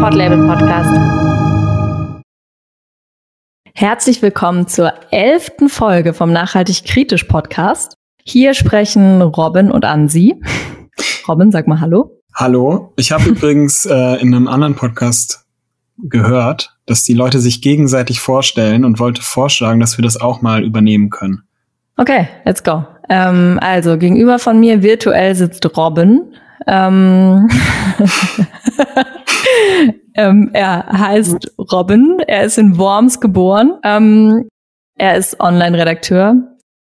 Podlabel 0.00 0.46
Podcast. 0.46 0.94
Herzlich 3.74 4.22
willkommen 4.22 4.68
zur 4.68 4.92
elften 5.10 5.68
Folge 5.68 6.14
vom 6.14 6.32
Nachhaltig 6.32 6.84
Kritisch 6.84 7.24
Podcast. 7.24 7.94
Hier 8.22 8.54
sprechen 8.54 9.20
Robin 9.20 9.72
und 9.72 9.84
Ansi. 9.84 10.40
Robin, 11.28 11.50
sag 11.50 11.66
mal 11.66 11.80
Hallo. 11.80 12.20
Hallo. 12.32 12.92
Ich 12.96 13.10
habe 13.10 13.24
übrigens 13.28 13.86
äh, 13.86 14.20
in 14.20 14.32
einem 14.32 14.46
anderen 14.46 14.76
Podcast 14.76 15.44
gehört, 15.98 16.76
dass 16.86 17.02
die 17.02 17.14
Leute 17.14 17.40
sich 17.40 17.60
gegenseitig 17.60 18.20
vorstellen 18.20 18.84
und 18.84 19.00
wollte 19.00 19.20
vorschlagen, 19.20 19.80
dass 19.80 19.98
wir 19.98 20.04
das 20.04 20.20
auch 20.20 20.42
mal 20.42 20.62
übernehmen 20.62 21.10
können. 21.10 21.42
Okay, 21.96 22.28
let's 22.44 22.62
go. 22.62 22.84
Ähm, 23.08 23.58
also 23.60 23.98
gegenüber 23.98 24.38
von 24.38 24.60
mir 24.60 24.84
virtuell 24.84 25.34
sitzt 25.34 25.76
Robin. 25.76 26.36
Ähm, 26.68 27.48
ähm, 30.14 30.50
er 30.52 30.86
heißt 30.86 31.54
Robin. 31.72 32.18
Er 32.26 32.44
ist 32.44 32.58
in 32.58 32.78
Worms 32.78 33.20
geboren. 33.20 33.78
Ähm, 33.84 34.48
er 34.96 35.16
ist 35.16 35.40
Online-Redakteur. 35.40 36.36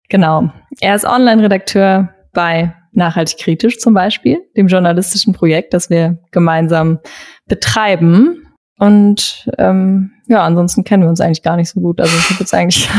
Genau. 0.09 0.51
Er 0.79 0.95
ist 0.95 1.05
Online-Redakteur 1.05 2.09
bei 2.33 2.73
Nachhaltig 2.91 3.39
Kritisch 3.39 3.79
zum 3.79 3.93
Beispiel, 3.93 4.39
dem 4.55 4.67
journalistischen 4.67 5.33
Projekt, 5.33 5.73
das 5.73 5.89
wir 5.89 6.19
gemeinsam 6.31 6.99
betreiben. 7.47 8.45
Und 8.77 9.49
ähm, 9.57 10.11
ja, 10.27 10.43
ansonsten 10.43 10.83
kennen 10.83 11.03
wir 11.03 11.09
uns 11.09 11.21
eigentlich 11.21 11.43
gar 11.43 11.55
nicht 11.55 11.69
so 11.69 11.79
gut. 11.81 11.99
Also 11.99 12.15
ich 12.17 12.29
habe 12.29 12.39
jetzt 12.39 12.53
eigentlich 12.53 12.89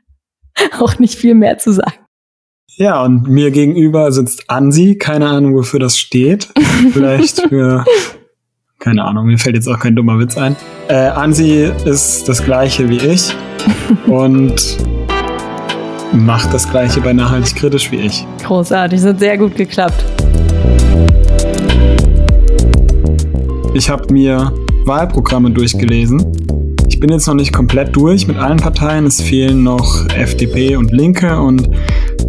auch 0.80 0.98
nicht 0.98 1.16
viel 1.16 1.34
mehr 1.34 1.58
zu 1.58 1.72
sagen. 1.72 2.06
Ja, 2.76 3.02
und 3.02 3.26
mir 3.28 3.50
gegenüber 3.50 4.12
sitzt 4.12 4.50
Ansi. 4.50 4.96
Keine 4.98 5.28
Ahnung, 5.28 5.54
wofür 5.54 5.80
das 5.80 5.98
steht. 5.98 6.48
Vielleicht 6.92 7.40
für, 7.48 7.84
keine 8.78 9.04
Ahnung, 9.04 9.26
mir 9.26 9.38
fällt 9.38 9.56
jetzt 9.56 9.68
auch 9.68 9.78
kein 9.78 9.96
dummer 9.96 10.18
Witz 10.18 10.36
ein. 10.36 10.56
Äh, 10.88 11.08
Ansi 11.08 11.70
ist 11.84 12.28
das 12.28 12.44
gleiche 12.44 12.88
wie 12.88 12.98
ich 12.98 13.34
und 14.06 14.76
macht 16.12 16.52
das 16.52 16.68
gleiche 16.70 17.00
bei 17.00 17.12
Nachhaltig 17.12 17.56
Kritisch 17.56 17.90
wie 17.90 17.96
ich. 17.96 18.26
Großartig, 18.44 19.00
das 19.00 19.08
hat 19.08 19.18
sehr 19.18 19.38
gut 19.38 19.56
geklappt. 19.56 20.04
Ich 23.74 23.90
habe 23.90 24.12
mir 24.12 24.52
Wahlprogramme 24.84 25.50
durchgelesen. 25.50 26.24
Ich 26.88 27.00
bin 27.00 27.10
jetzt 27.10 27.26
noch 27.26 27.34
nicht 27.34 27.52
komplett 27.52 27.94
durch 27.94 28.26
mit 28.26 28.38
allen 28.38 28.56
Parteien. 28.56 29.04
Es 29.04 29.20
fehlen 29.20 29.62
noch 29.62 30.08
FDP 30.08 30.76
und 30.76 30.92
Linke 30.92 31.38
und 31.38 31.68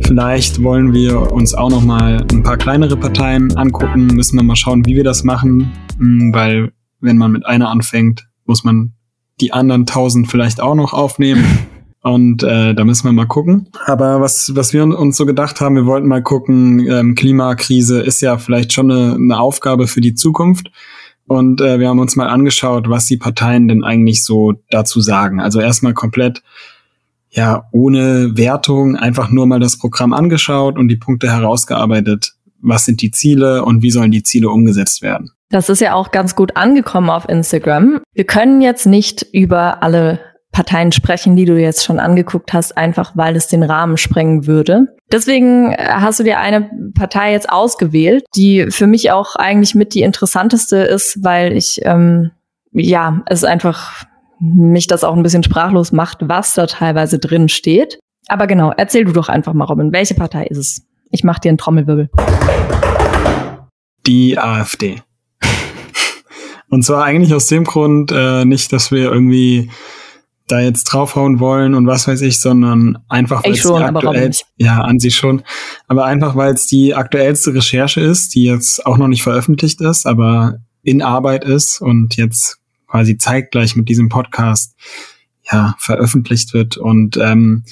vielleicht 0.08 0.63
wollen 0.63 0.94
wir 0.94 1.33
uns 1.33 1.53
auch 1.53 1.69
noch 1.69 1.83
mal 1.83 2.25
ein 2.31 2.41
paar 2.41 2.55
kleinere 2.55 2.95
Parteien 2.95 3.55
angucken. 3.58 4.08
Müssen 4.08 4.38
wir 4.38 4.44
mal 4.44 4.55
schauen, 4.55 4.86
wie 4.86 4.95
wir 4.95 5.03
das 5.03 5.25
machen, 5.25 5.73
hm, 5.97 6.33
weil 6.33 6.72
wenn 7.02 7.17
man 7.17 7.33
mit 7.33 7.45
einer 7.45 7.69
anfängt, 7.69 8.25
muss 8.45 8.63
man 8.63 8.94
die 9.41 9.52
anderen 9.52 9.85
tausend 9.85 10.31
vielleicht 10.31 10.61
auch 10.61 10.75
noch 10.75 10.94
aufnehmen. 10.94 11.44
Und 12.02 12.41
äh, 12.44 12.73
da 12.73 12.85
müssen 12.85 13.03
wir 13.03 13.11
mal 13.11 13.28
gucken. 13.28 13.67
Aber 13.85 14.22
was, 14.22 14.55
was 14.55 14.72
wir 14.72 14.85
uns 14.85 15.17
so 15.17 15.25
gedacht 15.25 15.59
haben, 15.59 15.75
wir 15.75 15.85
wollten 15.85 16.08
mal 16.08 16.23
gucken, 16.23 16.80
ähm, 16.88 17.16
Klimakrise 17.16 18.00
ist 18.00 18.22
ja 18.22 18.38
vielleicht 18.38 18.72
schon 18.72 18.89
eine, 18.89 19.16
eine 19.16 19.38
Aufgabe 19.38 19.88
für 19.88 20.00
die 20.00 20.13
Zukunft. 20.13 20.72
Und 21.28 21.59
äh, 21.59 21.80
wir 21.80 21.89
haben 21.89 22.00
uns 22.00 22.16
mal 22.16 22.30
angeschaut, 22.30 22.88
was 22.88 23.08
die 23.08 23.17
Parteien 23.17 23.67
denn 23.67 23.83
eigentlich 23.83 24.23
so 24.23 24.53
dazu 24.69 25.02
sagen. 25.02 25.41
Also 25.41 25.59
erstmal 25.59 25.94
komplett 25.94 26.44
ja 27.38 27.70
ohne 27.72 28.36
Wertung 28.36 28.98
einfach 28.98 29.30
nur 29.30 29.48
mal 29.48 29.60
das 29.60 29.78
Programm 29.78 30.12
angeschaut 30.12 30.78
und 30.78 30.90
die 30.90 30.98
Punkte 30.98 31.32
herausgearbeitet. 31.32 32.34
Was 32.60 32.86
sind 32.86 33.02
die 33.02 33.12
Ziele 33.12 33.64
und 33.64 33.82
wie 33.84 33.92
sollen 33.92 34.12
die 34.12 34.24
Ziele 34.24 34.50
umgesetzt 34.50 35.02
werden? 35.02 35.32
Das 35.50 35.70
ist 35.70 35.80
ja 35.80 35.94
auch 35.94 36.12
ganz 36.12 36.36
gut 36.36 36.58
angekommen 36.58 37.10
auf 37.10 37.30
Instagram. 37.30 38.02
Wir 38.14 38.26
können 38.26 38.62
jetzt 38.62 38.86
nicht 38.86 39.26
über 39.32 39.82
alle 39.82 40.20
Parteien 40.52 40.92
sprechen, 40.92 41.36
die 41.36 41.46
du 41.46 41.56
jetzt 41.56 41.86
schon 41.86 42.00
angeguckt 42.00 42.52
hast, 42.52 42.76
einfach 42.76 43.12
weil 43.16 43.36
es 43.36 43.48
den 43.48 43.64
Rahmen 43.64 43.96
sprengen 43.96 44.47
würde. 44.47 44.88
Deswegen 45.12 45.74
hast 45.78 46.20
du 46.20 46.24
dir 46.24 46.40
eine 46.40 46.70
Partei 46.96 47.31
jetzt 47.31 47.50
ausgewählt, 47.50 48.26
die 48.36 48.66
für 48.70 48.88
mich 48.88 49.12
auch 49.12 49.36
eigentlich 49.36 49.76
mit 49.76 49.94
die 49.94 50.02
interessanteste 50.02 50.78
ist, 50.78 51.24
weil 51.24 51.56
ich 51.56 51.81
ähm, 51.84 52.31
ja 52.72 53.22
es 53.28 53.44
einfach 53.44 54.06
mich 54.40 54.88
das 54.88 55.03
auch 55.03 55.16
ein 55.16 55.24
bisschen 55.24 55.44
sprachlos 55.44 55.92
macht, 55.92 56.20
was 56.22 56.53
da 56.53 56.68
teilweise 56.68 57.20
drin 57.20 57.50
steht. 57.50 58.00
Aber 58.28 58.48
genau, 58.48 58.72
erzähl 58.75 59.06
du 59.06 59.14
doch 59.14 59.30
einfach 59.30 59.53
mal, 59.53 59.66
Robin, 59.66 59.92
welche 59.92 60.14
Partei 60.14 60.46
ist 60.46 60.58
es? 60.58 60.86
Ich 61.12 61.24
mach 61.24 61.40
dir 61.40 61.50
einen 61.50 61.58
Trommelwirbel. 61.58 62.09
Die 64.06 64.38
AfD. 64.38 65.02
Und 66.70 66.84
zwar 66.84 67.03
eigentlich 67.03 67.34
aus 67.34 67.47
dem 67.47 67.64
Grund 67.64 68.12
äh, 68.14 68.46
nicht, 68.46 68.74
dass 68.74 68.92
wir 68.92 69.12
irgendwie 69.12 69.70
da 70.47 70.59
jetzt 70.62 70.86
draufhauen 70.86 71.42
wollen 71.42 71.74
und 71.74 71.88
was 71.88 72.08
weiß 72.08 72.22
ich, 72.22 72.40
sondern 72.40 72.97
einfach 73.09 73.44
weil 73.44 73.52
es 73.52 73.64
die 73.64 73.74
aktuell, 73.74 74.31
ja, 74.56 74.80
an 74.80 74.97
sich 74.97 75.16
schon, 75.16 75.44
aber 75.88 76.06
einfach 76.06 76.38
weil 76.38 76.53
es 76.53 76.68
die 76.68 76.96
aktuellste 76.96 77.53
Recherche 77.53 78.00
ist, 78.00 78.34
die 78.34 78.46
jetzt 78.46 78.86
auch 78.86 78.97
noch 78.97 79.09
nicht 79.09 79.24
veröffentlicht 79.24 79.81
ist, 79.81 80.08
aber 80.08 80.59
in 80.84 81.02
Arbeit 81.02 81.44
ist 81.44 81.81
und 81.81 82.16
jetzt 82.16 82.59
quasi 82.88 83.18
zeitgleich 83.18 83.75
mit 83.75 83.90
diesem 83.90 84.09
Podcast 84.09 84.75
ja 85.52 85.75
veröffentlicht 85.80 86.53
wird 86.53 86.78
und 86.78 87.18
ähm, 87.18 87.64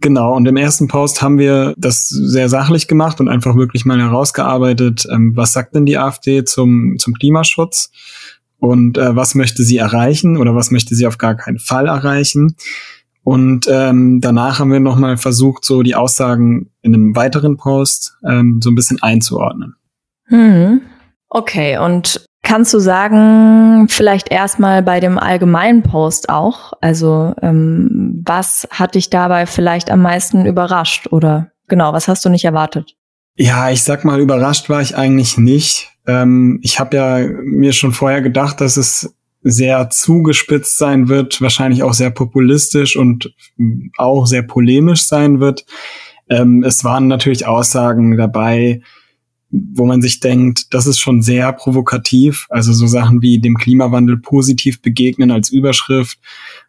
Genau, 0.00 0.36
und 0.36 0.46
im 0.46 0.56
ersten 0.56 0.88
Post 0.88 1.22
haben 1.22 1.38
wir 1.38 1.74
das 1.78 2.08
sehr 2.08 2.50
sachlich 2.50 2.86
gemacht 2.86 3.18
und 3.18 3.28
einfach 3.28 3.56
wirklich 3.56 3.86
mal 3.86 3.98
herausgearbeitet, 3.98 5.06
ähm, 5.10 5.34
was 5.34 5.54
sagt 5.54 5.74
denn 5.74 5.86
die 5.86 5.96
AfD 5.96 6.44
zum, 6.44 6.96
zum 6.98 7.14
Klimaschutz 7.14 7.90
und 8.58 8.98
äh, 8.98 9.16
was 9.16 9.34
möchte 9.34 9.62
sie 9.62 9.78
erreichen 9.78 10.36
oder 10.36 10.54
was 10.54 10.70
möchte 10.70 10.94
sie 10.94 11.06
auf 11.06 11.16
gar 11.16 11.34
keinen 11.34 11.58
Fall 11.58 11.86
erreichen. 11.86 12.56
Und 13.22 13.66
ähm, 13.68 14.20
danach 14.20 14.60
haben 14.60 14.70
wir 14.70 14.80
nochmal 14.80 15.16
versucht, 15.16 15.64
so 15.64 15.82
die 15.82 15.94
Aussagen 15.94 16.70
in 16.82 16.94
einem 16.94 17.16
weiteren 17.16 17.56
Post 17.56 18.16
ähm, 18.24 18.60
so 18.62 18.70
ein 18.70 18.76
bisschen 18.76 19.02
einzuordnen. 19.02 19.76
Hm. 20.26 20.82
Okay, 21.28 21.78
und 21.78 22.24
kannst 22.46 22.72
du 22.72 22.78
sagen, 22.78 23.88
vielleicht 23.88 24.30
erstmal 24.30 24.80
bei 24.82 25.00
dem 25.00 25.18
allgemeinen 25.18 25.82
Post 25.82 26.28
auch, 26.28 26.72
also 26.80 27.34
ähm, 27.42 28.22
was 28.24 28.68
hat 28.70 28.94
dich 28.94 29.10
dabei 29.10 29.46
vielleicht 29.46 29.90
am 29.90 30.00
meisten 30.00 30.46
überrascht 30.46 31.08
oder 31.10 31.50
genau, 31.66 31.92
was 31.92 32.06
hast 32.06 32.24
du 32.24 32.28
nicht 32.28 32.44
erwartet? 32.44 32.94
Ja, 33.34 33.70
ich 33.70 33.82
sag 33.82 34.04
mal, 34.04 34.20
überrascht 34.20 34.70
war 34.70 34.80
ich 34.80 34.96
eigentlich 34.96 35.36
nicht. 35.36 35.90
Ähm, 36.06 36.60
ich 36.62 36.78
habe 36.78 36.96
ja 36.96 37.18
mir 37.42 37.72
schon 37.72 37.92
vorher 37.92 38.22
gedacht, 38.22 38.60
dass 38.60 38.76
es 38.76 39.14
sehr 39.42 39.90
zugespitzt 39.90 40.78
sein 40.78 41.08
wird, 41.08 41.40
wahrscheinlich 41.42 41.82
auch 41.82 41.94
sehr 41.94 42.10
populistisch 42.10 42.96
und 42.96 43.34
auch 43.96 44.26
sehr 44.26 44.42
polemisch 44.42 45.04
sein 45.06 45.40
wird. 45.40 45.66
Ähm, 46.28 46.62
es 46.62 46.84
waren 46.84 47.08
natürlich 47.08 47.46
Aussagen 47.46 48.16
dabei, 48.16 48.82
wo 49.74 49.86
man 49.86 50.02
sich 50.02 50.20
denkt, 50.20 50.74
das 50.74 50.86
ist 50.86 50.98
schon 50.98 51.22
sehr 51.22 51.52
provokativ. 51.52 52.46
Also 52.50 52.72
so 52.72 52.86
Sachen 52.86 53.22
wie 53.22 53.40
dem 53.40 53.56
Klimawandel 53.56 54.18
positiv 54.18 54.80
begegnen 54.82 55.30
als 55.30 55.50
Überschrift 55.50 56.18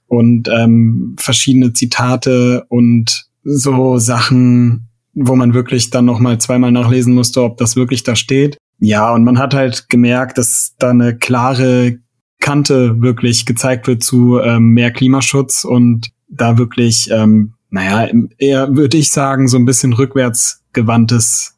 und 0.08 0.50
ähm, 0.50 1.16
verschiedene 1.18 1.74
Zitate 1.74 2.66
und 2.70 3.28
so 3.44 3.98
Sachen, 3.98 4.88
wo 5.14 5.36
man 5.36 5.54
wirklich 5.54 5.90
dann 5.90 6.06
noch 6.06 6.20
mal 6.20 6.40
zweimal 6.40 6.72
nachlesen 6.72 7.14
musste, 7.14 7.42
ob 7.44 7.58
das 7.58 7.76
wirklich 7.76 8.04
da 8.04 8.16
steht. 8.16 8.58
Ja, 8.80 9.14
und 9.14 9.24
man 9.24 9.40
hat 9.40 9.54
halt 9.54 9.90
gemerkt, 9.90 10.38
dass 10.38 10.76
da 10.78 10.92
eine 10.92 11.18
klare 11.18 12.00
Kante 12.40 13.02
wirklich 13.02 13.46
gezeigt 13.46 13.88
wird 13.88 14.04
zu 14.04 14.40
ähm, 14.40 14.74
mehr 14.74 14.92
Klimaschutz 14.92 15.66
und 15.66 16.12
da 16.30 16.58
wirklich, 16.58 17.10
ähm, 17.12 17.54
naja, 17.70 18.12
eher 18.38 18.76
würde 18.76 18.98
ich 18.98 19.12
sagen, 19.12 19.48
so 19.48 19.58
ein 19.58 19.66
bisschen 19.66 19.94
rückwärtsgewandtes 19.94 21.57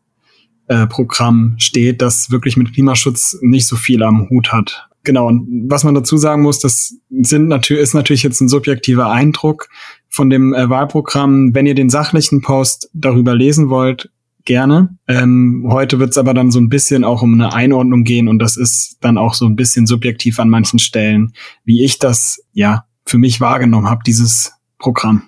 äh, 0.70 0.88
Programm 0.88 1.56
steht, 1.58 2.02
das 2.02 2.32
wirklich 2.32 2.56
mit 2.56 2.74
Klimaschutz 2.74 3.38
nicht 3.42 3.68
so 3.68 3.76
viel 3.76 4.02
am 4.04 4.30
Hut 4.30 4.54
hat. 4.54 4.88
Genau, 5.04 5.28
und 5.28 5.48
was 5.70 5.84
man 5.84 5.96
dazu 5.96 6.18
sagen 6.18 6.44
muss, 6.44 6.60
das 6.60 6.96
sind 7.10 7.48
natürlich, 7.48 7.82
ist 7.82 7.94
natürlich 7.94 8.24
jetzt 8.24 8.42
ein 8.42 8.50
subjektiver 8.50 9.10
Eindruck 9.12 9.68
von 10.08 10.30
dem 10.30 10.54
äh, 10.54 10.70
Wahlprogramm. 10.70 11.56
Wenn 11.56 11.66
ihr 11.66 11.76
den 11.76 11.90
sachlichen 11.90 12.42
Post 12.42 12.90
darüber 12.94 13.34
lesen 13.34 13.70
wollt, 13.70 14.12
gerne. 14.46 14.98
Ähm, 15.08 15.66
heute 15.70 16.00
wird 16.00 16.12
es 16.12 16.18
aber 16.18 16.34
dann 16.34 16.52
so 16.52 16.60
ein 16.60 16.70
bisschen 16.70 17.04
auch 17.04 17.22
um 17.22 17.34
eine 17.34 17.54
Einordnung 17.54 18.04
gehen 18.04 18.28
und 18.28 18.40
das 18.40 18.58
ist 18.58 18.98
dann 19.02 19.18
auch 19.18 19.34
so 19.34 19.46
ein 19.46 19.56
bisschen 19.56 19.88
subjektiv 19.88 20.40
an 20.40 20.50
manchen 20.50 20.80
Stellen, 20.80 21.34
wie 21.66 21.84
ich 21.84 22.00
das 22.00 22.44
ja 22.54 22.86
für 23.06 23.18
mich 23.18 23.42
wahrgenommen 23.42 23.90
habe, 23.90 24.02
dieses 24.06 24.54
Programm. 24.78 25.24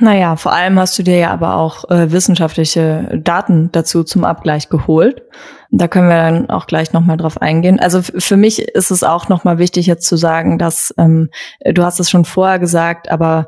Naja, 0.00 0.36
vor 0.36 0.52
allem 0.52 0.78
hast 0.78 0.98
du 0.98 1.02
dir 1.04 1.16
ja 1.18 1.30
aber 1.30 1.54
auch 1.56 1.88
äh, 1.88 2.10
wissenschaftliche 2.10 3.20
Daten 3.22 3.70
dazu 3.70 4.02
zum 4.02 4.24
Abgleich 4.24 4.68
geholt. 4.68 5.22
Da 5.70 5.88
können 5.88 6.08
wir 6.08 6.16
dann 6.16 6.50
auch 6.50 6.66
gleich 6.66 6.92
nochmal 6.92 7.16
drauf 7.16 7.40
eingehen. 7.40 7.78
Also 7.78 8.02
für 8.02 8.36
mich 8.36 8.60
ist 8.60 8.90
es 8.90 9.04
auch 9.04 9.28
nochmal 9.28 9.58
wichtig 9.58 9.86
jetzt 9.86 10.06
zu 10.06 10.16
sagen, 10.16 10.58
dass 10.58 10.92
ähm, 10.98 11.30
du 11.64 11.84
hast 11.84 12.00
es 12.00 12.10
schon 12.10 12.24
vorher 12.24 12.58
gesagt, 12.58 13.10
aber 13.10 13.46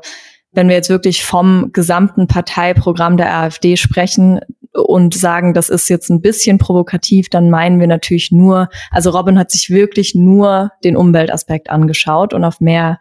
wenn 0.53 0.69
wir 0.69 0.75
jetzt 0.75 0.89
wirklich 0.89 1.23
vom 1.23 1.71
gesamten 1.73 2.27
Parteiprogramm 2.27 3.17
der 3.17 3.35
AfD 3.37 3.75
sprechen, 3.75 4.39
und 4.77 5.15
sagen, 5.15 5.53
das 5.53 5.69
ist 5.69 5.89
jetzt 5.89 6.09
ein 6.09 6.21
bisschen 6.21 6.57
provokativ, 6.57 7.29
dann 7.29 7.49
meinen 7.49 7.79
wir 7.79 7.87
natürlich 7.87 8.31
nur, 8.31 8.69
also 8.91 9.09
Robin 9.09 9.39
hat 9.39 9.51
sich 9.51 9.69
wirklich 9.69 10.13
nur 10.15 10.71
den 10.83 10.95
Umweltaspekt 10.95 11.69
angeschaut 11.69 12.33
und 12.33 12.43
auf 12.43 12.59
mehr 12.61 12.99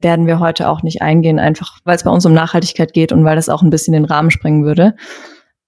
werden 0.00 0.26
wir 0.26 0.38
heute 0.40 0.68
auch 0.68 0.82
nicht 0.82 1.02
eingehen, 1.02 1.38
einfach 1.38 1.78
weil 1.84 1.96
es 1.96 2.04
bei 2.04 2.10
uns 2.10 2.24
um 2.26 2.32
Nachhaltigkeit 2.32 2.92
geht 2.92 3.12
und 3.12 3.24
weil 3.24 3.36
das 3.36 3.48
auch 3.48 3.62
ein 3.62 3.70
bisschen 3.70 3.92
den 3.92 4.04
Rahmen 4.04 4.30
sprengen 4.30 4.64
würde. 4.64 4.94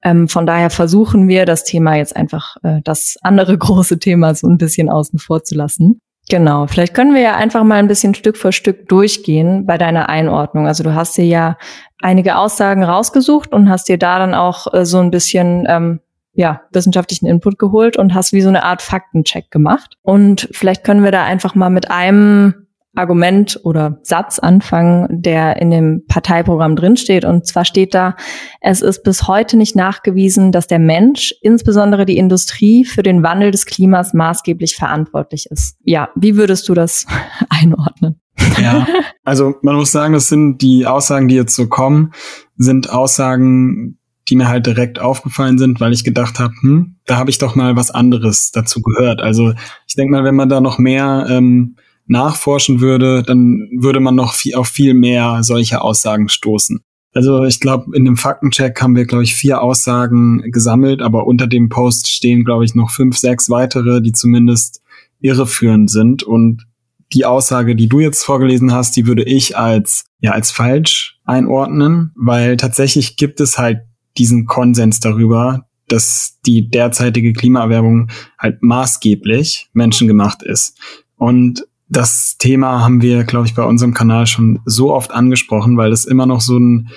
Ähm, 0.02 0.28
von 0.28 0.46
daher 0.46 0.70
versuchen 0.70 1.28
wir 1.28 1.44
das 1.44 1.64
Thema 1.64 1.96
jetzt 1.96 2.16
einfach, 2.16 2.56
äh, 2.62 2.80
das 2.82 3.16
andere 3.22 3.58
große 3.58 3.98
Thema 3.98 4.34
so 4.34 4.46
ein 4.48 4.58
bisschen 4.58 4.88
außen 4.88 5.18
vor 5.18 5.42
zu 5.44 5.54
lassen. 5.54 6.00
Genau, 6.28 6.66
vielleicht 6.68 6.94
können 6.94 7.14
wir 7.14 7.22
ja 7.22 7.34
einfach 7.34 7.64
mal 7.64 7.76
ein 7.76 7.88
bisschen 7.88 8.14
Stück 8.14 8.36
für 8.36 8.52
Stück 8.52 8.88
durchgehen 8.88 9.66
bei 9.66 9.78
deiner 9.78 10.08
Einordnung. 10.08 10.66
Also 10.66 10.84
du 10.84 10.94
hast 10.94 11.16
dir 11.16 11.24
ja 11.24 11.56
einige 12.00 12.36
Aussagen 12.36 12.84
rausgesucht 12.84 13.52
und 13.52 13.68
hast 13.68 13.88
dir 13.88 13.98
da 13.98 14.18
dann 14.18 14.34
auch 14.34 14.72
äh, 14.72 14.86
so 14.86 14.98
ein 14.98 15.10
bisschen 15.10 15.66
ähm, 15.68 16.00
ja, 16.32 16.62
wissenschaftlichen 16.72 17.26
Input 17.26 17.58
geholt 17.58 17.96
und 17.96 18.14
hast 18.14 18.32
wie 18.32 18.42
so 18.42 18.48
eine 18.48 18.62
Art 18.62 18.82
Faktencheck 18.82 19.50
gemacht. 19.50 19.96
Und 20.02 20.48
vielleicht 20.52 20.84
können 20.84 21.02
wir 21.02 21.10
da 21.10 21.24
einfach 21.24 21.54
mal 21.54 21.70
mit 21.70 21.90
einem 21.90 22.66
Argument 22.96 23.60
oder 23.62 24.00
Satz 24.02 24.38
anfangen, 24.38 25.06
der 25.10 25.56
in 25.60 25.70
dem 25.70 26.04
Parteiprogramm 26.08 26.74
drinsteht. 26.74 27.24
Und 27.24 27.46
zwar 27.46 27.64
steht 27.64 27.94
da, 27.94 28.16
es 28.60 28.82
ist 28.82 29.04
bis 29.04 29.28
heute 29.28 29.56
nicht 29.56 29.76
nachgewiesen, 29.76 30.50
dass 30.50 30.66
der 30.66 30.80
Mensch, 30.80 31.34
insbesondere 31.40 32.04
die 32.04 32.16
Industrie, 32.16 32.84
für 32.84 33.02
den 33.02 33.22
Wandel 33.22 33.52
des 33.52 33.66
Klimas 33.66 34.12
maßgeblich 34.12 34.74
verantwortlich 34.74 35.46
ist. 35.50 35.76
Ja, 35.84 36.08
wie 36.16 36.36
würdest 36.36 36.68
du 36.68 36.74
das 36.74 37.06
einordnen? 37.48 38.20
Ja, 38.60 38.86
also 39.24 39.54
man 39.62 39.76
muss 39.76 39.92
sagen, 39.92 40.14
das 40.14 40.28
sind 40.28 40.58
die 40.58 40.86
Aussagen, 40.86 41.28
die 41.28 41.34
jetzt 41.34 41.54
so 41.54 41.68
kommen, 41.68 42.12
sind 42.56 42.90
Aussagen, 42.90 43.98
die 44.28 44.36
mir 44.36 44.48
halt 44.48 44.66
direkt 44.66 45.00
aufgefallen 45.00 45.58
sind, 45.58 45.80
weil 45.80 45.92
ich 45.92 46.04
gedacht 46.04 46.38
habe, 46.38 46.54
hm, 46.60 46.96
da 47.06 47.16
habe 47.16 47.30
ich 47.30 47.38
doch 47.38 47.54
mal 47.54 47.76
was 47.76 47.90
anderes 47.90 48.50
dazu 48.52 48.80
gehört. 48.80 49.20
Also 49.20 49.52
ich 49.86 49.94
denke 49.94 50.12
mal, 50.12 50.24
wenn 50.24 50.36
man 50.36 50.48
da 50.48 50.60
noch 50.60 50.78
mehr 50.78 51.26
ähm, 51.28 51.76
nachforschen 52.06 52.80
würde, 52.80 53.22
dann 53.22 53.68
würde 53.76 54.00
man 54.00 54.14
noch 54.14 54.34
viel, 54.34 54.54
auf 54.54 54.68
viel 54.68 54.94
mehr 54.94 55.42
solche 55.42 55.80
Aussagen 55.82 56.28
stoßen. 56.28 56.80
Also 57.12 57.44
ich 57.44 57.58
glaube, 57.60 57.96
in 57.96 58.04
dem 58.04 58.16
Faktencheck 58.16 58.80
haben 58.80 58.94
wir, 58.94 59.04
glaube 59.04 59.24
ich, 59.24 59.34
vier 59.34 59.62
Aussagen 59.62 60.42
gesammelt, 60.52 61.02
aber 61.02 61.26
unter 61.26 61.46
dem 61.46 61.68
Post 61.68 62.10
stehen, 62.10 62.44
glaube 62.44 62.64
ich, 62.64 62.74
noch 62.74 62.90
fünf, 62.90 63.16
sechs 63.16 63.50
weitere, 63.50 64.00
die 64.00 64.12
zumindest 64.12 64.80
irreführend 65.20 65.90
sind. 65.90 66.22
Und 66.22 66.66
die 67.12 67.24
Aussage, 67.24 67.74
die 67.74 67.88
du 67.88 67.98
jetzt 67.98 68.22
vorgelesen 68.22 68.72
hast, 68.72 68.96
die 68.96 69.06
würde 69.06 69.24
ich 69.24 69.56
als, 69.56 70.04
ja, 70.20 70.32
als 70.32 70.52
falsch 70.52 71.18
einordnen, 71.24 72.12
weil 72.14 72.56
tatsächlich 72.56 73.16
gibt 73.16 73.40
es 73.40 73.58
halt 73.58 73.80
diesen 74.16 74.46
Konsens 74.46 75.00
darüber, 75.00 75.66
dass 75.88 76.38
die 76.46 76.70
derzeitige 76.70 77.32
Klimaerwärmung 77.32 78.10
halt 78.38 78.62
maßgeblich 78.62 79.70
menschengemacht 79.72 80.42
ist. 80.44 80.78
Und 81.16 81.66
das 81.90 82.36
Thema 82.38 82.80
haben 82.80 83.02
wir, 83.02 83.24
glaube 83.24 83.46
ich, 83.46 83.54
bei 83.54 83.64
unserem 83.64 83.94
Kanal 83.94 84.26
schon 84.26 84.60
so 84.64 84.94
oft 84.94 85.10
angesprochen, 85.10 85.76
weil 85.76 85.92
es 85.92 86.04
immer 86.04 86.26
noch 86.26 86.40
so 86.40 86.58
ein 86.58 86.88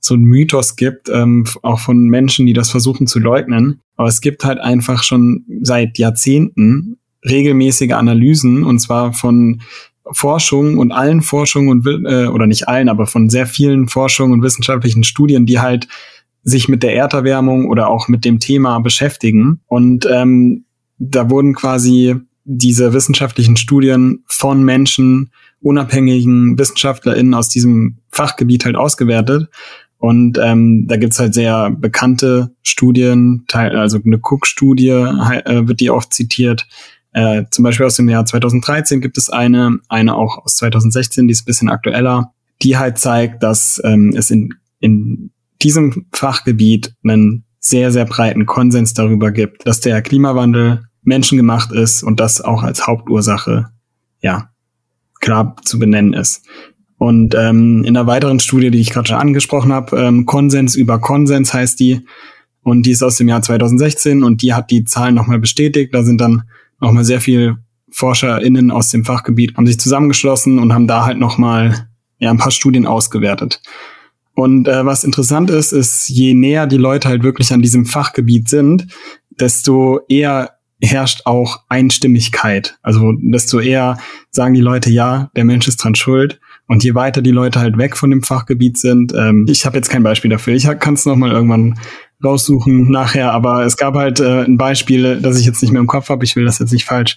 so 0.00 0.14
ein 0.14 0.22
Mythos 0.22 0.76
gibt, 0.76 1.08
ähm, 1.08 1.44
auch 1.62 1.80
von 1.80 2.06
Menschen, 2.06 2.46
die 2.46 2.52
das 2.52 2.70
versuchen 2.70 3.06
zu 3.06 3.18
leugnen. 3.18 3.80
Aber 3.96 4.08
es 4.08 4.20
gibt 4.20 4.44
halt 4.44 4.60
einfach 4.60 5.02
schon 5.02 5.44
seit 5.60 5.98
Jahrzehnten 5.98 6.98
regelmäßige 7.28 7.92
Analysen 7.92 8.64
und 8.64 8.78
zwar 8.78 9.12
von 9.12 9.60
Forschung 10.10 10.78
und 10.78 10.92
allen 10.92 11.20
Forschungen 11.20 11.68
und 11.68 12.06
äh, 12.06 12.28
oder 12.28 12.46
nicht 12.46 12.68
allen, 12.68 12.88
aber 12.88 13.06
von 13.06 13.28
sehr 13.28 13.46
vielen 13.46 13.88
Forschungen 13.88 14.34
und 14.34 14.42
wissenschaftlichen 14.42 15.04
Studien, 15.04 15.46
die 15.46 15.58
halt 15.58 15.88
sich 16.44 16.68
mit 16.68 16.82
der 16.82 16.94
Erderwärmung 16.94 17.66
oder 17.66 17.88
auch 17.88 18.08
mit 18.08 18.24
dem 18.24 18.38
Thema 18.38 18.78
beschäftigen. 18.78 19.60
Und 19.66 20.08
ähm, 20.10 20.64
da 20.98 21.28
wurden 21.28 21.54
quasi 21.54 22.16
diese 22.50 22.94
wissenschaftlichen 22.94 23.58
Studien 23.58 24.24
von 24.26 24.62
Menschen, 24.62 25.30
unabhängigen 25.60 26.58
WissenschaftlerInnen 26.58 27.34
aus 27.34 27.50
diesem 27.50 27.98
Fachgebiet 28.10 28.64
halt 28.64 28.74
ausgewertet. 28.74 29.48
Und 29.98 30.38
ähm, 30.42 30.86
da 30.86 30.96
gibt's 30.96 31.18
halt 31.18 31.34
sehr 31.34 31.70
bekannte 31.70 32.54
Studien, 32.62 33.44
also 33.52 33.98
eine 34.02 34.18
Cook-Studie 34.22 34.88
äh, 34.88 35.66
wird 35.66 35.80
die 35.80 35.90
oft 35.90 36.14
zitiert. 36.14 36.66
Äh, 37.12 37.44
zum 37.50 37.64
Beispiel 37.64 37.84
aus 37.84 37.96
dem 37.96 38.08
Jahr 38.08 38.24
2013 38.24 39.02
gibt 39.02 39.18
es 39.18 39.28
eine, 39.28 39.78
eine 39.88 40.14
auch 40.14 40.38
aus 40.44 40.56
2016, 40.56 41.26
die 41.26 41.32
ist 41.32 41.42
ein 41.42 41.46
bisschen 41.46 41.68
aktueller, 41.68 42.32
die 42.62 42.78
halt 42.78 42.98
zeigt, 42.98 43.42
dass 43.42 43.80
ähm, 43.84 44.14
es 44.16 44.30
in, 44.30 44.54
in 44.80 45.30
diesem 45.60 46.06
Fachgebiet 46.12 46.94
einen 47.04 47.44
sehr, 47.60 47.90
sehr 47.90 48.06
breiten 48.06 48.46
Konsens 48.46 48.94
darüber 48.94 49.32
gibt, 49.32 49.66
dass 49.66 49.80
der 49.80 50.00
Klimawandel 50.00 50.87
menschengemacht 51.02 51.72
ist 51.72 52.02
und 52.02 52.20
das 52.20 52.40
auch 52.40 52.62
als 52.62 52.86
Hauptursache, 52.86 53.70
ja, 54.20 54.50
klar 55.20 55.56
zu 55.64 55.78
benennen 55.78 56.12
ist. 56.12 56.44
Und 56.96 57.34
ähm, 57.36 57.84
in 57.84 57.96
einer 57.96 58.06
weiteren 58.06 58.40
Studie, 58.40 58.70
die 58.70 58.80
ich 58.80 58.90
gerade 58.90 59.08
schon 59.08 59.18
angesprochen 59.18 59.72
habe, 59.72 59.96
ähm, 59.96 60.26
Konsens 60.26 60.74
über 60.74 60.98
Konsens 60.98 61.54
heißt 61.54 61.78
die, 61.78 62.04
und 62.62 62.84
die 62.84 62.90
ist 62.90 63.02
aus 63.02 63.16
dem 63.16 63.28
Jahr 63.28 63.40
2016 63.40 64.22
und 64.22 64.42
die 64.42 64.52
hat 64.52 64.70
die 64.70 64.84
Zahlen 64.84 65.14
nochmal 65.14 65.38
bestätigt. 65.38 65.94
Da 65.94 66.02
sind 66.02 66.20
dann 66.20 66.42
nochmal 66.80 67.04
sehr 67.04 67.20
viel 67.20 67.56
ForscherInnen 67.90 68.70
aus 68.70 68.90
dem 68.90 69.04
Fachgebiet 69.04 69.56
haben 69.56 69.66
sich 69.66 69.80
zusammengeschlossen 69.80 70.58
und 70.58 70.74
haben 70.74 70.86
da 70.86 71.06
halt 71.06 71.18
nochmal 71.18 71.88
ja, 72.18 72.30
ein 72.30 72.38
paar 72.38 72.50
Studien 72.50 72.86
ausgewertet. 72.86 73.62
Und 74.34 74.68
äh, 74.68 74.84
was 74.84 75.04
interessant 75.04 75.50
ist, 75.50 75.72
ist, 75.72 76.08
je 76.08 76.34
näher 76.34 76.66
die 76.66 76.76
Leute 76.76 77.08
halt 77.08 77.22
wirklich 77.22 77.52
an 77.52 77.62
diesem 77.62 77.86
Fachgebiet 77.86 78.48
sind, 78.48 78.86
desto 79.30 80.00
eher 80.08 80.57
herrscht 80.80 81.22
auch 81.24 81.64
Einstimmigkeit. 81.68 82.78
Also 82.82 83.12
desto 83.20 83.60
eher 83.60 83.98
sagen 84.30 84.54
die 84.54 84.60
Leute, 84.60 84.90
ja, 84.90 85.30
der 85.36 85.44
Mensch 85.44 85.68
ist 85.68 85.78
dran 85.78 85.94
schuld. 85.94 86.40
Und 86.66 86.84
je 86.84 86.94
weiter 86.94 87.22
die 87.22 87.30
Leute 87.30 87.60
halt 87.60 87.78
weg 87.78 87.96
von 87.96 88.10
dem 88.10 88.22
Fachgebiet 88.22 88.76
sind, 88.76 89.14
ähm, 89.16 89.46
ich 89.48 89.64
habe 89.64 89.76
jetzt 89.76 89.88
kein 89.88 90.02
Beispiel 90.02 90.30
dafür. 90.30 90.54
Ich 90.54 90.68
kann 90.78 90.94
es 90.94 91.06
nochmal 91.06 91.32
irgendwann 91.32 91.78
raussuchen 92.22 92.90
nachher, 92.90 93.32
aber 93.32 93.64
es 93.64 93.76
gab 93.76 93.94
halt 93.94 94.20
äh, 94.20 94.44
ein 94.44 94.58
Beispiel, 94.58 95.20
das 95.20 95.38
ich 95.38 95.46
jetzt 95.46 95.62
nicht 95.62 95.70
mehr 95.70 95.80
im 95.80 95.86
Kopf 95.86 96.10
habe. 96.10 96.24
Ich 96.24 96.36
will 96.36 96.44
das 96.44 96.58
jetzt 96.58 96.72
nicht 96.72 96.84
falsch 96.84 97.16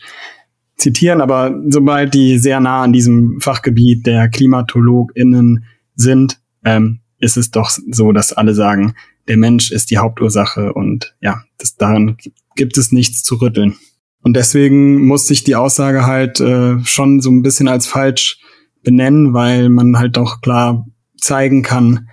zitieren, 0.77 1.21
aber 1.21 1.53
sobald 1.67 2.13
die 2.13 2.39
sehr 2.39 2.59
nah 2.59 2.81
an 2.81 2.93
diesem 2.93 3.39
Fachgebiet 3.41 4.05
der 4.07 4.29
KlimatologInnen 4.29 5.65
sind, 5.95 6.39
ähm, 6.63 7.01
ist 7.19 7.37
es 7.37 7.51
doch 7.51 7.69
so, 7.69 8.11
dass 8.11 8.33
alle 8.33 8.55
sagen, 8.55 8.95
der 9.27 9.37
Mensch 9.37 9.71
ist 9.71 9.91
die 9.91 9.99
Hauptursache 9.99 10.73
und 10.73 11.15
ja, 11.21 11.43
das, 11.57 11.75
daran 11.75 12.17
gibt 12.56 12.77
es 12.77 12.92
nichts 12.92 13.24
zu 13.24 13.36
rütteln. 13.36 13.75
Und 14.24 14.36
deswegen 14.36 15.06
muss 15.06 15.27
sich 15.27 15.44
die 15.44 15.56
Aussage 15.56 16.06
halt 16.06 16.39
äh, 16.39 16.80
schon 16.83 17.21
so 17.21 17.31
ein 17.31 17.42
bisschen 17.42 17.68
als 17.68 17.88
falsch 17.88 18.40
benennen, 18.83 19.33
weil 19.33 19.69
man 19.69 19.97
halt 19.97 20.18
doch 20.18 20.42
klar 20.42 20.85
zeigen 21.18 21.64
kann, 21.64 22.07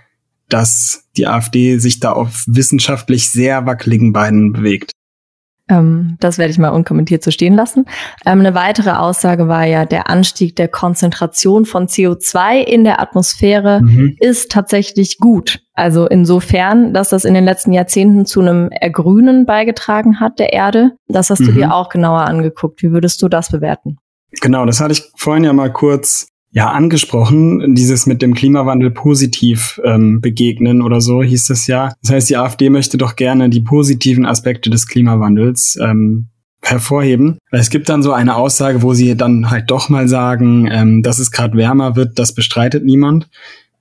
dass 0.49 1.05
die 1.17 1.27
AfD 1.27 1.79
sich 1.79 2.01
da 2.01 2.13
auf 2.13 2.45
wissenschaftlich 2.47 3.29
sehr 3.29 3.67
wackeligen 3.67 4.13
Beinen 4.13 4.53
bewegt. 4.53 4.93
Ähm, 5.69 6.17
das 6.21 6.39
werde 6.39 6.51
ich 6.51 6.59
mal 6.59 6.71
unkommentiert 6.71 7.23
so 7.23 7.31
stehen 7.31 7.55
lassen. 7.55 7.85
Ähm, 8.25 8.41
eine 8.41 8.55
weitere 8.55 8.91
Aussage 8.91 9.49
war 9.49 9.65
ja, 9.65 9.85
der 9.85 10.09
Anstieg 10.09 10.57
der 10.57 10.69
Konzentration 10.69 11.65
von 11.65 11.87
CO2 11.87 12.61
in 12.61 12.85
der 12.85 13.01
Atmosphäre 13.01 13.81
mhm. 13.83 14.17
ist 14.19 14.51
tatsächlich 14.51 15.19
gut. 15.19 15.61
Also 15.75 16.07
insofern, 16.07 16.93
dass 16.93 17.11
das 17.11 17.25
in 17.25 17.35
den 17.35 17.45
letzten 17.45 17.73
Jahrzehnten 17.73 18.27
zu 18.27 18.41
einem 18.41 18.71
Ergrünen 18.71 19.47
beigetragen 19.47 20.21
hat 20.21 20.39
der 20.39 20.53
Erde. 20.53 20.93
Das 21.07 21.31
hast 21.31 21.41
mhm. 21.41 21.47
du 21.47 21.53
dir 21.53 21.75
auch 21.75 21.89
genauer 21.89 22.23
angeguckt. 22.23 22.83
Wie 22.83 22.91
würdest 22.91 23.23
du 23.23 23.29
das 23.29 23.51
bewerten? 23.51 23.99
Genau, 24.41 24.67
das 24.67 24.81
hatte 24.81 24.93
ich 24.93 25.11
vorhin 25.17 25.45
ja 25.45 25.53
mal 25.53 25.73
kurz 25.73 26.29
ja 26.51 26.71
angesprochen, 26.71 27.75
dieses 27.75 28.07
mit 28.07 28.23
dem 28.23 28.35
Klimawandel 28.35 28.91
positiv 28.91 29.81
ähm, 29.85 30.21
begegnen 30.21 30.83
oder 30.83 31.01
so 31.01 31.23
hieß 31.23 31.51
es 31.51 31.67
ja. 31.67 31.93
Das 32.03 32.11
heißt, 32.11 32.31
die 32.31 32.37
AfD 32.37 32.71
möchte 32.71 32.97
doch 32.97 33.17
gerne 33.17 33.51
die 33.51 33.61
positiven 33.61 34.25
Aspekte 34.25 34.71
des 34.71 34.87
Klimawandels 34.87 35.79
ähm, 35.81 36.29
hervorheben. 36.63 37.39
Es 37.51 37.71
gibt 37.71 37.89
dann 37.89 38.03
so 38.03 38.13
eine 38.13 38.35
Aussage, 38.37 38.83
wo 38.83 38.95
sie 38.95 39.17
dann 39.17 39.51
halt 39.51 39.71
doch 39.71 39.89
mal 39.89 40.09
sagen, 40.09 40.69
ähm, 40.71 41.03
dass 41.03 41.19
es 41.19 41.31
gerade 41.31 41.57
wärmer 41.57 41.97
wird, 41.97 42.19
das 42.19 42.35
bestreitet 42.35 42.85
niemand. 42.85 43.29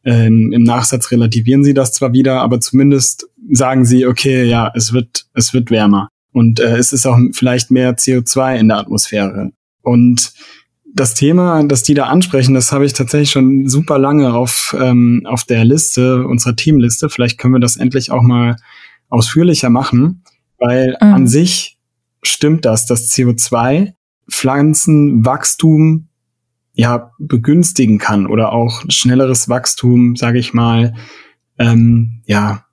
Ähm, 0.04 0.52
Im 0.54 0.64
Nachsatz 0.64 1.12
relativieren 1.12 1.64
sie 1.64 1.74
das 1.74 1.92
zwar 1.92 2.14
wieder, 2.14 2.42
aber 2.42 2.60
zumindest 2.60 3.28
sagen 3.52 3.86
sie, 3.86 4.06
okay, 4.06 4.46
ja, 4.46 4.72
es 4.76 4.94
wird, 4.94 5.26
es 5.34 5.54
wird 5.54 5.72
wärmer. 5.72 6.10
Und 6.34 6.60
äh, 6.60 6.78
es 6.78 6.94
ist 6.94 7.06
auch 7.06 7.18
vielleicht 7.34 7.72
mehr 7.72 7.98
CO2 7.98 8.58
in 8.58 8.68
der 8.68 8.78
Atmosphäre. 8.78 9.52
Und 9.82 10.34
das 11.00 11.14
Thema, 11.14 11.64
das 11.64 11.84
die 11.84 11.94
da 11.94 12.06
ansprechen, 12.06 12.54
das 12.54 12.72
habe 12.72 12.86
ich 12.86 12.94
tatsächlich 12.94 13.32
schon 13.32 13.68
super 13.68 13.98
lange 13.98 14.34
auf, 14.34 14.76
ähm, 14.80 15.24
auf 15.26 15.44
der 15.44 15.64
Liste, 15.66 16.26
unserer 16.26 16.56
Teamliste. 16.56 17.10
Vielleicht 17.10 17.38
können 17.38 17.54
wir 17.54 17.60
das 17.60 17.78
endlich 17.78 18.12
auch 18.12 18.22
mal 18.22 18.58
ausführlicher 19.10 19.70
machen, 19.70 20.24
weil 20.58 20.98
mhm. 21.02 21.14
an 21.14 21.28
sich 21.28 21.78
stimmt 22.24 22.66
das, 22.66 22.86
dass 22.86 23.10
CO2 23.12 23.94
Pflanzenwachstum 24.30 26.10
ja 26.74 27.12
begünstigen 27.18 27.98
kann 27.98 28.28
oder 28.28 28.52
auch 28.52 28.84
schnelleres 28.90 29.50
Wachstum, 29.50 30.16
sage 30.16 30.38
ich 30.40 30.54
mal, 30.54 30.94
ähm, 31.58 32.22
ja 32.26 32.66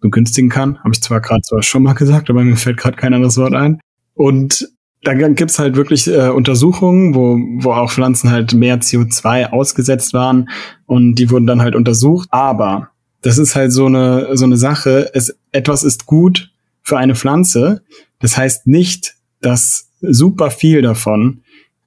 begünstigen 0.00 0.48
kann. 0.48 0.78
Habe 0.78 0.90
ich 0.92 1.02
zwar 1.02 1.20
gerade 1.20 1.42
zwar 1.42 1.62
schon 1.62 1.82
mal 1.82 1.92
gesagt, 1.92 2.30
aber 2.30 2.42
mir 2.42 2.56
fällt 2.56 2.78
gerade 2.78 2.96
kein 2.96 3.14
anderes 3.14 3.36
Wort 3.36 3.54
ein. 3.54 3.80
Und 4.14 4.68
da 5.02 5.14
gibt's 5.14 5.58
halt 5.58 5.76
wirklich 5.76 6.08
äh, 6.08 6.28
Untersuchungen, 6.28 7.14
wo, 7.14 7.38
wo 7.62 7.72
auch 7.72 7.90
Pflanzen 7.90 8.30
halt 8.30 8.52
mehr 8.54 8.80
CO2 8.80 9.50
ausgesetzt 9.50 10.12
waren 10.12 10.48
und 10.86 11.14
die 11.14 11.30
wurden 11.30 11.46
dann 11.46 11.62
halt 11.62 11.76
untersucht. 11.76 12.28
Aber 12.32 12.90
das 13.22 13.38
ist 13.38 13.54
halt 13.54 13.72
so 13.72 13.86
eine, 13.86 14.36
so 14.36 14.44
eine 14.44 14.56
Sache. 14.56 15.10
Es, 15.14 15.36
etwas 15.52 15.84
ist 15.84 16.06
gut 16.06 16.50
für 16.82 16.98
eine 16.98 17.14
Pflanze. 17.14 17.82
Das 18.20 18.36
heißt 18.36 18.66
nicht, 18.66 19.14
dass 19.40 19.90
super 20.00 20.50
viel 20.50 20.82
davon 20.82 21.42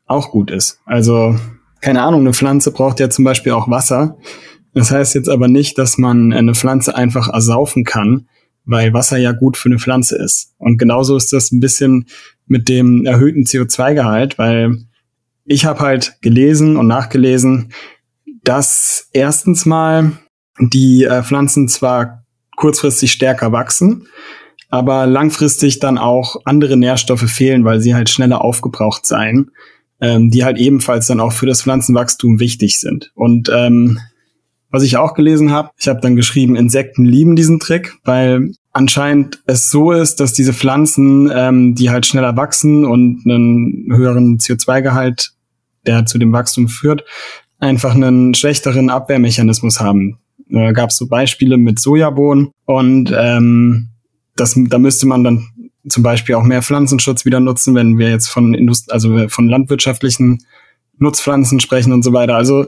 auch 0.05 0.31
gut 0.31 0.51
ist. 0.51 0.79
Also, 0.85 1.35
keine 1.81 2.01
Ahnung, 2.01 2.21
eine 2.21 2.33
Pflanze 2.33 2.71
braucht 2.71 2.99
ja 2.99 3.09
zum 3.09 3.25
Beispiel 3.25 3.53
auch 3.53 3.69
Wasser. 3.69 4.17
Das 4.73 4.91
heißt 4.91 5.15
jetzt 5.15 5.29
aber 5.29 5.47
nicht, 5.47 5.77
dass 5.77 5.97
man 5.97 6.31
eine 6.31 6.55
Pflanze 6.55 6.95
einfach 6.95 7.27
ersaufen 7.27 7.83
kann, 7.83 8.27
weil 8.65 8.93
Wasser 8.93 9.17
ja 9.17 9.31
gut 9.31 9.57
für 9.57 9.69
eine 9.69 9.79
Pflanze 9.79 10.17
ist. 10.17 10.53
Und 10.57 10.77
genauso 10.77 11.17
ist 11.17 11.33
das 11.33 11.51
ein 11.51 11.59
bisschen 11.59 12.05
mit 12.51 12.67
dem 12.67 13.05
erhöhten 13.05 13.45
CO2-Gehalt, 13.45 14.37
weil 14.37 14.77
ich 15.45 15.63
habe 15.63 15.79
halt 15.79 16.17
gelesen 16.21 16.75
und 16.75 16.85
nachgelesen, 16.85 17.71
dass 18.43 19.07
erstens 19.13 19.65
mal 19.65 20.11
die 20.59 21.05
äh, 21.05 21.23
Pflanzen 21.23 21.69
zwar 21.69 22.25
kurzfristig 22.57 23.13
stärker 23.13 23.53
wachsen, 23.53 24.07
aber 24.69 25.07
langfristig 25.07 25.79
dann 25.79 25.97
auch 25.97 26.41
andere 26.43 26.75
Nährstoffe 26.75 27.29
fehlen, 27.31 27.63
weil 27.63 27.79
sie 27.79 27.95
halt 27.95 28.09
schneller 28.09 28.43
aufgebraucht 28.43 29.05
seien, 29.05 29.51
ähm, 30.01 30.29
die 30.29 30.43
halt 30.43 30.57
ebenfalls 30.57 31.07
dann 31.07 31.21
auch 31.21 31.31
für 31.31 31.45
das 31.45 31.63
Pflanzenwachstum 31.63 32.41
wichtig 32.41 32.81
sind. 32.81 33.11
Und 33.15 33.49
ähm, 33.53 33.97
was 34.69 34.83
ich 34.83 34.97
auch 34.97 35.13
gelesen 35.13 35.51
habe, 35.51 35.69
ich 35.77 35.87
habe 35.87 36.01
dann 36.01 36.17
geschrieben, 36.17 36.57
Insekten 36.57 37.05
lieben 37.05 37.37
diesen 37.37 37.59
Trick, 37.61 37.95
weil 38.03 38.51
anscheinend 38.73 39.41
es 39.45 39.69
so 39.69 39.91
ist, 39.91 40.19
dass 40.19 40.33
diese 40.33 40.53
Pflanzen, 40.53 41.31
ähm, 41.33 41.75
die 41.75 41.89
halt 41.89 42.05
schneller 42.05 42.35
wachsen 42.37 42.85
und 42.85 43.23
einen 43.25 43.87
höheren 43.93 44.37
CO2-Gehalt, 44.37 45.33
der 45.85 46.05
zu 46.05 46.17
dem 46.17 46.31
Wachstum 46.31 46.67
führt, 46.67 47.03
einfach 47.59 47.95
einen 47.95 48.33
schlechteren 48.33 48.89
Abwehrmechanismus 48.89 49.79
haben. 49.79 50.17
Da 50.49 50.71
gab 50.71 50.89
es 50.89 50.97
so 50.97 51.07
Beispiele 51.07 51.57
mit 51.57 51.79
Sojabohnen 51.79 52.51
und 52.65 53.13
ähm, 53.15 53.89
das, 54.35 54.55
da 54.57 54.77
müsste 54.79 55.07
man 55.07 55.23
dann 55.23 55.47
zum 55.87 56.03
Beispiel 56.03 56.35
auch 56.35 56.43
mehr 56.43 56.61
Pflanzenschutz 56.61 57.25
wieder 57.25 57.39
nutzen, 57.39 57.75
wenn 57.75 57.97
wir 57.97 58.09
jetzt 58.09 58.27
von 58.27 58.53
Indust 58.53 58.91
also 58.91 59.27
von 59.29 59.47
landwirtschaftlichen 59.47 60.45
Nutzpflanzen 60.97 61.59
sprechen 61.59 61.93
und 61.93 62.03
so 62.03 62.13
weiter. 62.13 62.35
Also 62.35 62.67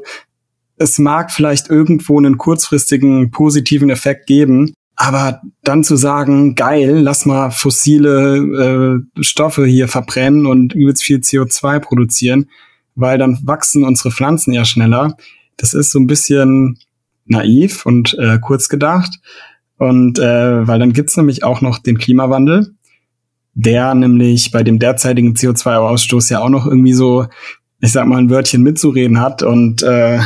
es 0.78 0.98
mag 0.98 1.32
vielleicht 1.32 1.70
irgendwo 1.70 2.18
einen 2.18 2.38
kurzfristigen 2.38 3.32
positiven 3.32 3.90
Effekt 3.90 4.26
geben, 4.28 4.74
aber 5.04 5.42
dann 5.64 5.84
zu 5.84 5.98
sagen, 5.98 6.56
geil, 6.56 7.00
lass 7.00 7.26
mal 7.26 7.52
fossile 7.52 9.04
äh, 9.18 9.22
Stoffe 9.22 9.66
hier 9.66 9.90
verbrennen 9.90 10.46
und 10.46 10.74
übelst 10.74 11.04
viel 11.04 11.18
CO2 11.18 11.80
produzieren, 11.80 12.50
weil 12.96 13.18
dann 13.18 13.38
wachsen 13.44 13.84
unsere 13.84 14.12
Pflanzen 14.12 14.54
ja 14.54 14.64
schneller. 14.64 15.18
Das 15.58 15.74
ist 15.74 15.92
so 15.92 16.00
ein 16.00 16.08
bisschen 16.08 16.80
naiv 17.26 17.86
und 17.86 18.18
äh, 18.18 18.40
kurz 18.40 18.70
gedacht. 18.70 19.20
Und 19.78 20.20
äh, 20.20 20.66
weil 20.66 20.80
dann 20.80 20.94
gibt's 20.94 21.18
nämlich 21.18 21.44
auch 21.44 21.60
noch 21.60 21.80
den 21.80 21.98
Klimawandel, 21.98 22.74
der 23.56 23.94
nämlich 23.96 24.52
bei 24.52 24.64
dem 24.64 24.80
derzeitigen 24.80 25.34
CO2-Ausstoß 25.34 26.32
ja 26.32 26.40
auch 26.40 26.50
noch 26.50 26.66
irgendwie 26.66 26.94
so, 26.94 27.26
ich 27.82 27.92
sag 27.92 28.08
mal, 28.08 28.20
ein 28.20 28.30
Wörtchen 28.30 28.64
mitzureden 28.64 29.20
hat. 29.20 29.44
Und 29.44 29.84
äh, 29.84 30.20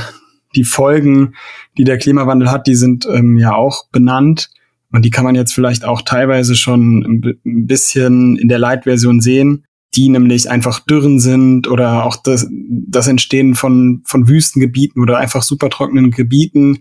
die 0.55 0.65
Folgen, 0.65 1.33
die 1.79 1.83
der 1.83 1.97
Klimawandel 1.97 2.51
hat, 2.51 2.67
die 2.67 2.75
sind 2.75 3.07
ähm, 3.11 3.37
ja 3.37 3.55
auch 3.55 3.87
benannt. 3.91 4.51
Und 4.91 5.03
die 5.03 5.09
kann 5.09 5.25
man 5.25 5.35
jetzt 5.35 5.53
vielleicht 5.53 5.83
auch 5.85 6.01
teilweise 6.01 6.55
schon 6.55 7.21
ein 7.43 7.67
bisschen 7.67 8.37
in 8.37 8.47
der 8.47 8.59
Light-Version 8.59 9.19
sehen, 9.19 9.65
die 9.95 10.09
nämlich 10.09 10.49
einfach 10.49 10.79
Dürren 10.79 11.19
sind 11.19 11.67
oder 11.67 12.05
auch 12.05 12.17
das, 12.17 12.47
das 12.49 13.07
Entstehen 13.07 13.55
von, 13.55 14.01
von 14.05 14.27
Wüstengebieten 14.27 15.01
oder 15.01 15.17
einfach 15.17 15.43
super 15.43 15.69
trockenen 15.69 16.11
Gebieten, 16.11 16.79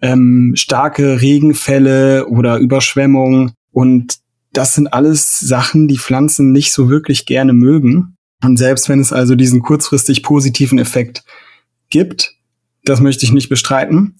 ähm, 0.00 0.52
starke 0.56 1.20
Regenfälle 1.20 2.26
oder 2.28 2.58
Überschwemmungen. 2.58 3.52
Und 3.70 4.18
das 4.52 4.74
sind 4.74 4.92
alles 4.92 5.38
Sachen, 5.40 5.88
die 5.88 5.98
Pflanzen 5.98 6.52
nicht 6.52 6.72
so 6.72 6.88
wirklich 6.88 7.26
gerne 7.26 7.52
mögen. 7.52 8.16
Und 8.42 8.56
selbst 8.56 8.88
wenn 8.88 9.00
es 9.00 9.12
also 9.12 9.34
diesen 9.34 9.62
kurzfristig 9.62 10.22
positiven 10.22 10.78
Effekt 10.78 11.24
gibt, 11.90 12.34
das 12.84 13.00
möchte 13.00 13.24
ich 13.24 13.32
nicht 13.32 13.48
bestreiten, 13.48 14.16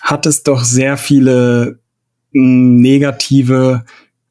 hat 0.00 0.26
es 0.26 0.42
doch 0.42 0.64
sehr 0.64 0.96
viele 0.96 1.80
negative 2.36 3.84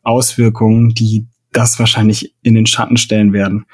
Auswirkungen, 0.03 0.89
die 0.89 1.27
das 1.51 1.79
wahrscheinlich 1.79 2.35
in 2.41 2.55
den 2.55 2.65
Schatten 2.65 2.97
stellen 2.97 3.33
werden. 3.33 3.65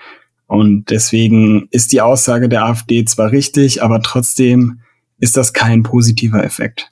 Und 0.48 0.90
deswegen 0.90 1.68
ist 1.72 1.92
die 1.92 2.02
Aussage 2.02 2.50
der 2.50 2.66
AfD 2.66 3.06
zwar 3.06 3.32
richtig, 3.32 3.84
aber 3.84 4.02
trotzdem 4.02 4.82
ist 5.18 5.38
das 5.38 5.54
kein 5.54 5.84
positiver 5.84 6.44
Effekt. 6.44 6.92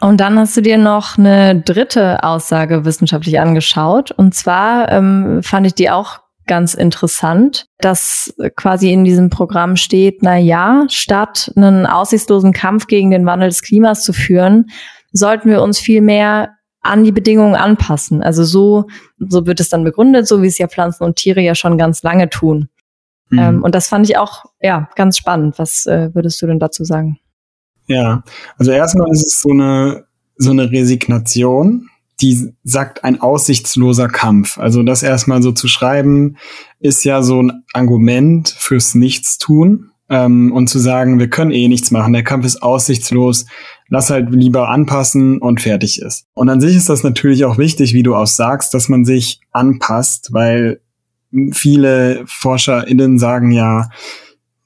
Und 0.00 0.18
dann 0.18 0.38
hast 0.38 0.56
du 0.56 0.62
dir 0.62 0.78
noch 0.78 1.16
eine 1.16 1.60
dritte 1.60 2.24
Aussage 2.24 2.84
wissenschaftlich 2.84 3.38
angeschaut. 3.38 4.10
Und 4.10 4.34
zwar 4.34 4.90
ähm, 4.90 5.42
fand 5.42 5.66
ich 5.66 5.74
die 5.74 5.90
auch 5.90 6.20
ganz 6.46 6.74
interessant, 6.74 7.66
dass 7.78 8.34
quasi 8.56 8.92
in 8.92 9.04
diesem 9.04 9.30
Programm 9.30 9.76
steht, 9.76 10.22
na 10.22 10.36
ja, 10.36 10.86
statt 10.88 11.52
einen 11.56 11.86
aussichtslosen 11.86 12.52
Kampf 12.52 12.88
gegen 12.88 13.10
den 13.10 13.26
Wandel 13.26 13.48
des 13.48 13.62
Klimas 13.62 14.02
zu 14.02 14.12
führen, 14.12 14.70
sollten 15.12 15.50
wir 15.50 15.62
uns 15.62 15.78
viel 15.78 16.00
mehr 16.00 16.56
an 16.80 17.04
die 17.04 17.12
Bedingungen 17.12 17.54
anpassen. 17.54 18.22
Also 18.22 18.44
so, 18.44 18.86
so 19.18 19.46
wird 19.46 19.60
es 19.60 19.68
dann 19.68 19.84
begründet, 19.84 20.26
so 20.26 20.42
wie 20.42 20.48
es 20.48 20.58
ja 20.58 20.66
Pflanzen 20.66 21.04
und 21.04 21.16
Tiere 21.16 21.40
ja 21.40 21.54
schon 21.54 21.78
ganz 21.78 22.02
lange 22.02 22.28
tun. 22.28 22.68
Mhm. 23.30 23.38
Ähm, 23.38 23.62
und 23.62 23.74
das 23.74 23.88
fand 23.88 24.08
ich 24.08 24.18
auch, 24.18 24.44
ja, 24.60 24.88
ganz 24.96 25.16
spannend. 25.16 25.58
Was 25.58 25.86
äh, 25.86 26.10
würdest 26.14 26.42
du 26.42 26.46
denn 26.46 26.58
dazu 26.58 26.84
sagen? 26.84 27.18
Ja, 27.86 28.22
also 28.58 28.72
erstmal 28.72 29.10
ist 29.12 29.26
es 29.26 29.40
so 29.40 29.50
eine, 29.50 30.04
so 30.36 30.50
eine 30.50 30.70
Resignation, 30.70 31.88
die 32.20 32.54
sagt 32.64 33.04
ein 33.04 33.20
aussichtsloser 33.20 34.08
Kampf. 34.08 34.58
Also 34.58 34.82
das 34.82 35.02
erstmal 35.02 35.42
so 35.42 35.52
zu 35.52 35.68
schreiben, 35.68 36.36
ist 36.78 37.04
ja 37.04 37.22
so 37.22 37.42
ein 37.42 37.64
Argument 37.72 38.48
fürs 38.48 38.94
Nichtstun 38.94 39.91
ähm, 40.12 40.52
und 40.52 40.68
zu 40.68 40.78
sagen, 40.78 41.18
wir 41.18 41.30
können 41.30 41.50
eh 41.50 41.66
nichts 41.68 41.90
machen, 41.90 42.12
der 42.12 42.22
Kampf 42.22 42.44
ist 42.44 42.62
aussichtslos, 42.62 43.46
lass 43.88 44.10
halt 44.10 44.30
lieber 44.30 44.68
anpassen 44.68 45.38
und 45.38 45.60
fertig 45.60 46.00
ist. 46.00 46.26
Und 46.34 46.50
an 46.50 46.60
sich 46.60 46.76
ist 46.76 46.90
das 46.90 47.02
natürlich 47.02 47.46
auch 47.46 47.56
wichtig, 47.56 47.94
wie 47.94 48.02
du 48.02 48.14
auch 48.14 48.26
sagst, 48.26 48.74
dass 48.74 48.90
man 48.90 49.06
sich 49.06 49.40
anpasst, 49.52 50.28
weil 50.32 50.80
viele 51.52 52.24
ForscherInnen 52.26 53.18
sagen 53.18 53.52
ja, 53.52 53.88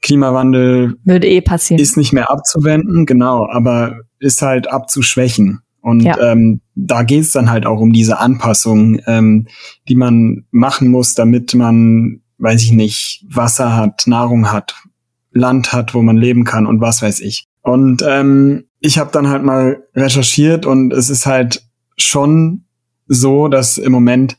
Klimawandel 0.02 0.96
würde 1.04 1.28
eh 1.28 1.40
passieren. 1.40 1.80
Ist 1.80 1.96
nicht 1.96 2.12
mehr 2.12 2.30
abzuwenden, 2.30 3.06
genau, 3.06 3.48
aber 3.48 4.00
ist 4.18 4.42
halt 4.42 4.68
abzuschwächen. 4.68 5.60
Und 5.80 6.00
ja. 6.00 6.18
ähm, 6.20 6.60
da 6.74 7.04
geht 7.04 7.20
es 7.20 7.30
dann 7.30 7.50
halt 7.50 7.66
auch 7.66 7.78
um 7.78 7.92
diese 7.92 8.18
Anpassung, 8.18 9.00
ähm, 9.06 9.46
die 9.88 9.94
man 9.94 10.44
machen 10.50 10.88
muss, 10.88 11.14
damit 11.14 11.54
man, 11.54 12.22
weiß 12.38 12.62
ich 12.64 12.72
nicht, 12.72 13.24
Wasser 13.28 13.76
hat, 13.76 14.08
Nahrung 14.08 14.50
hat, 14.50 14.74
Land 15.36 15.72
hat, 15.72 15.94
wo 15.94 16.02
man 16.02 16.16
leben 16.16 16.44
kann 16.44 16.66
und 16.66 16.80
was 16.80 17.02
weiß 17.02 17.20
ich. 17.20 17.46
Und 17.62 18.02
ähm, 18.06 18.64
ich 18.80 18.98
habe 18.98 19.10
dann 19.12 19.28
halt 19.28 19.42
mal 19.42 19.84
recherchiert 19.94 20.66
und 20.66 20.92
es 20.92 21.10
ist 21.10 21.26
halt 21.26 21.62
schon 21.96 22.64
so, 23.08 23.48
dass 23.48 23.78
im 23.78 23.92
Moment 23.92 24.36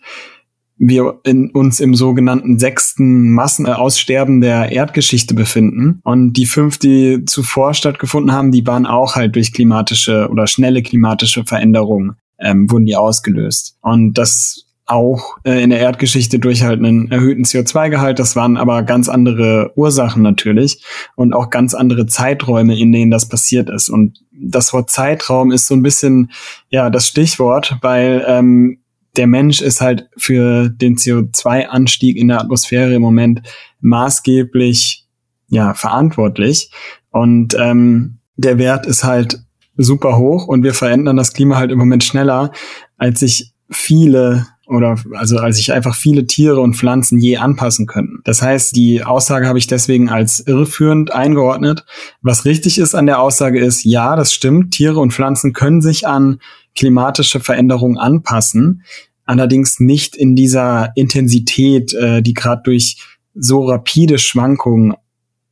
wir 0.78 1.20
in 1.24 1.50
uns 1.52 1.80
im 1.80 1.96
sogenannten 1.96 2.60
sechsten 2.60 3.32
Massenaussterben 3.32 4.42
der 4.42 4.72
Erdgeschichte 4.72 5.34
befinden. 5.34 6.02
Und 6.04 6.34
die 6.34 6.46
fünf, 6.46 6.78
die 6.78 7.26
zuvor 7.26 7.74
stattgefunden 7.74 8.32
haben, 8.32 8.52
die 8.52 8.66
waren 8.68 8.86
auch 8.86 9.16
halt 9.16 9.36
durch 9.36 9.54
klimatische 9.54 10.28
oder 10.30 10.46
schnelle 10.46 10.84
klimatische 10.84 11.46
Veränderungen, 11.46 12.18
ähm, 12.40 12.70
wurden 12.70 12.86
die 12.86 12.96
ausgelöst. 12.96 13.78
Und 13.82 14.14
das 14.14 14.67
auch 14.88 15.38
äh, 15.44 15.62
in 15.62 15.70
der 15.70 15.80
Erdgeschichte 15.80 16.40
durch 16.40 16.64
halt 16.64 16.80
einen 16.80 17.12
erhöhten 17.12 17.44
CO2-Gehalt. 17.44 18.20
Das 18.20 18.36
waren 18.36 18.58
aber 18.58 18.84
ganz 18.84 19.10
andere 19.10 19.72
Ursachen 19.76 20.24
natürlich 20.24 20.84
und 21.16 21.34
auch 21.34 21.50
ganz 21.50 21.74
andere 21.74 22.06
Zeiträume, 22.06 22.80
in 22.80 22.92
denen 22.92 23.12
das 23.12 23.28
passiert 23.28 23.70
ist. 23.70 23.90
Und 23.90 24.24
das 24.32 24.74
Wort 24.74 24.90
Zeitraum 24.90 25.52
ist 25.52 25.68
so 25.68 25.76
ein 25.76 25.84
bisschen 25.84 26.32
ja 26.70 26.90
das 26.90 27.08
Stichwort, 27.08 27.78
weil 27.82 28.26
ähm, 28.28 28.80
der 29.18 29.28
Mensch 29.28 29.62
ist 29.62 29.82
halt 29.82 30.10
für 30.16 30.70
den 30.70 30.96
CO2-Anstieg 30.96 32.16
in 32.16 32.30
der 32.30 32.40
Atmosphäre 32.40 32.94
im 32.94 33.02
Moment 33.02 33.42
maßgeblich 33.82 35.06
ja 35.50 35.74
verantwortlich 35.74 36.72
und 37.10 37.56
ähm, 37.60 38.20
der 38.36 38.58
Wert 38.58 38.86
ist 38.86 39.04
halt 39.04 39.40
super 39.76 40.18
hoch 40.18 40.48
und 40.48 40.64
wir 40.64 40.74
verändern 40.74 41.18
das 41.18 41.34
Klima 41.34 41.58
halt 41.58 41.72
im 41.72 41.80
Moment 41.80 42.04
schneller, 42.04 42.52
als 42.98 43.20
sich 43.20 43.54
viele 43.70 44.48
oder 44.68 44.98
also 45.14 45.38
als 45.38 45.58
sich 45.58 45.72
einfach 45.72 45.96
viele 45.96 46.28
Tiere 46.28 46.60
und 46.60 46.76
Pflanzen 46.76 47.20
je 47.20 47.38
anpassen 47.38 47.88
könnten. 47.88 48.20
Das 48.26 48.42
heißt, 48.42 48.76
die 48.76 49.04
Aussage 49.04 49.48
habe 49.48 49.58
ich 49.58 49.68
deswegen 49.68 50.10
als 50.10 50.42
irreführend 50.42 51.14
eingeordnet. 51.14 51.86
Was 52.22 52.46
richtig 52.46 52.78
ist 52.78 52.94
an 52.94 53.06
der 53.06 53.22
Aussage 53.22 53.60
ist, 53.60 53.86
ja, 53.86 54.16
das 54.16 54.34
stimmt, 54.34 54.74
Tiere 54.74 55.00
und 55.00 55.14
Pflanzen 55.14 55.54
können 55.54 55.82
sich 55.82 56.06
an 56.06 56.40
klimatische 56.76 57.40
Veränderungen 57.40 57.98
anpassen, 57.98 58.84
allerdings 59.26 59.80
nicht 59.80 60.16
in 60.16 60.36
dieser 60.36 60.92
Intensität, 60.96 61.94
äh, 61.94 62.22
die 62.22 62.34
gerade 62.34 62.62
durch 62.64 62.98
so 63.34 63.66
rapide 63.66 64.18
Schwankungen 64.18 64.96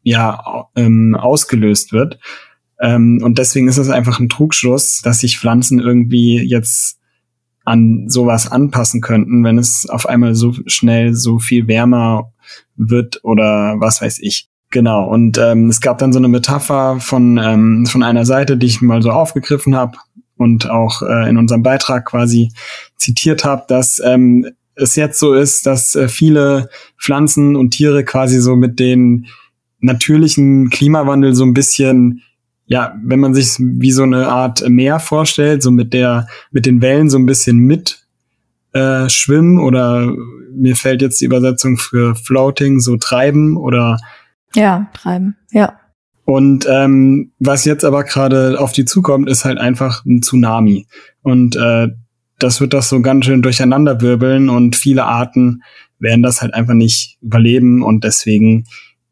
ja 0.04 0.68
ähm, 0.76 1.16
ausgelöst 1.16 1.94
wird. 1.94 2.20
Ähm, 2.82 3.22
und 3.24 3.38
deswegen 3.38 3.70
ist 3.70 3.78
es 3.78 3.90
einfach 3.90 4.20
ein 4.20 4.30
Trugschluss, 4.30 5.02
dass 5.02 5.22
sich 5.22 5.40
Pflanzen 5.40 5.80
irgendwie 5.80 6.42
jetzt 6.42 7.00
an 7.66 8.06
sowas 8.08 8.52
anpassen 8.52 9.02
könnten, 9.02 9.44
wenn 9.44 9.58
es 9.58 9.90
auf 9.90 10.08
einmal 10.08 10.36
so 10.36 10.54
schnell 10.68 11.14
so 11.14 11.40
viel 11.40 11.68
wärmer 11.68 12.32
wird 12.76 13.24
oder 13.24 13.76
was 13.80 14.02
weiß 14.02 14.20
ich. 14.20 14.48
Genau, 14.72 15.08
und 15.08 15.38
ähm, 15.38 15.70
es 15.70 15.82
gab 15.82 15.98
dann 15.98 16.14
so 16.14 16.20
eine 16.20 16.28
Metapher 16.28 17.00
von, 17.00 17.38
ähm, 17.38 17.86
von 17.86 18.04
einer 18.04 18.26
Seite, 18.26 18.58
die 18.58 18.68
ich 18.68 18.82
mal 18.82 19.02
so 19.02 19.12
aufgegriffen 19.12 19.76
habe 19.76 19.98
und 20.38 20.70
auch 20.70 21.02
äh, 21.02 21.30
in 21.30 21.38
unserem 21.38 21.64
Beitrag 21.64 22.06
quasi 22.06 22.52
zitiert 22.98 23.46
habe, 23.46 23.64
dass 23.68 24.02
ähm, 24.04 24.48
es 24.76 24.96
jetzt 24.96 25.20
so 25.20 25.34
ist, 25.34 25.66
dass 25.66 25.96
äh, 25.96 26.08
viele 26.08 26.70
Pflanzen 27.00 27.56
und 27.56 27.72
Tiere 27.72 28.04
quasi 28.04 28.42
so 28.42 28.56
mit 28.56 28.80
den 28.80 29.28
natürlichen 29.80 30.70
Klimawandel 30.70 31.36
so 31.36 31.46
ein 31.46 31.54
bisschen 31.54 32.22
ja, 32.68 32.96
wenn 33.04 33.20
man 33.20 33.34
sich 33.34 33.56
wie 33.60 33.92
so 33.92 34.04
eine 34.04 34.28
Art 34.28 34.68
Meer 34.68 35.00
vorstellt, 35.00 35.62
so 35.62 35.72
mit 35.72 35.94
der, 35.94 36.28
mit 36.52 36.66
den 36.66 36.82
Wellen 36.82 37.10
so 37.10 37.18
ein 37.18 37.26
bisschen 37.26 37.58
mit 37.58 38.06
äh, 38.74 39.08
schwimmen 39.10 39.60
oder 39.60 40.14
mir 40.54 40.76
fällt 40.76 41.02
jetzt 41.02 41.22
die 41.22 41.26
Übersetzung 41.26 41.78
für 41.78 42.16
floating, 42.16 42.80
so 42.80 42.98
treiben 42.98 43.58
oder 43.58 43.98
ja, 44.56 44.90
treiben, 44.94 45.36
ja. 45.52 45.80
Und 46.24 46.66
ähm, 46.68 47.32
was 47.40 47.66
jetzt 47.66 47.86
aber 47.86 48.04
gerade 48.04 48.60
auf 48.60 48.72
die 48.72 48.86
zukommt, 48.86 49.30
ist 49.30 49.46
halt 49.46 49.60
einfach 49.60 50.04
ein 50.06 50.24
Tsunami. 50.24 50.88
Und 51.22 51.56
äh, 51.56 51.90
das 52.40 52.62
wird 52.62 52.74
das 52.74 52.90
so 52.90 53.02
ganz 53.02 53.26
schön 53.26 53.42
durcheinander 53.42 54.02
wirbeln 54.02 54.50
und 54.50 54.76
viele 54.76 55.06
Arten 55.06 55.62
werden 56.00 56.24
das 56.24 56.42
halt 56.42 56.54
einfach 56.54 56.74
nicht 56.74 57.18
überleben 57.22 57.84
und 57.84 58.04
deswegen 58.04 58.66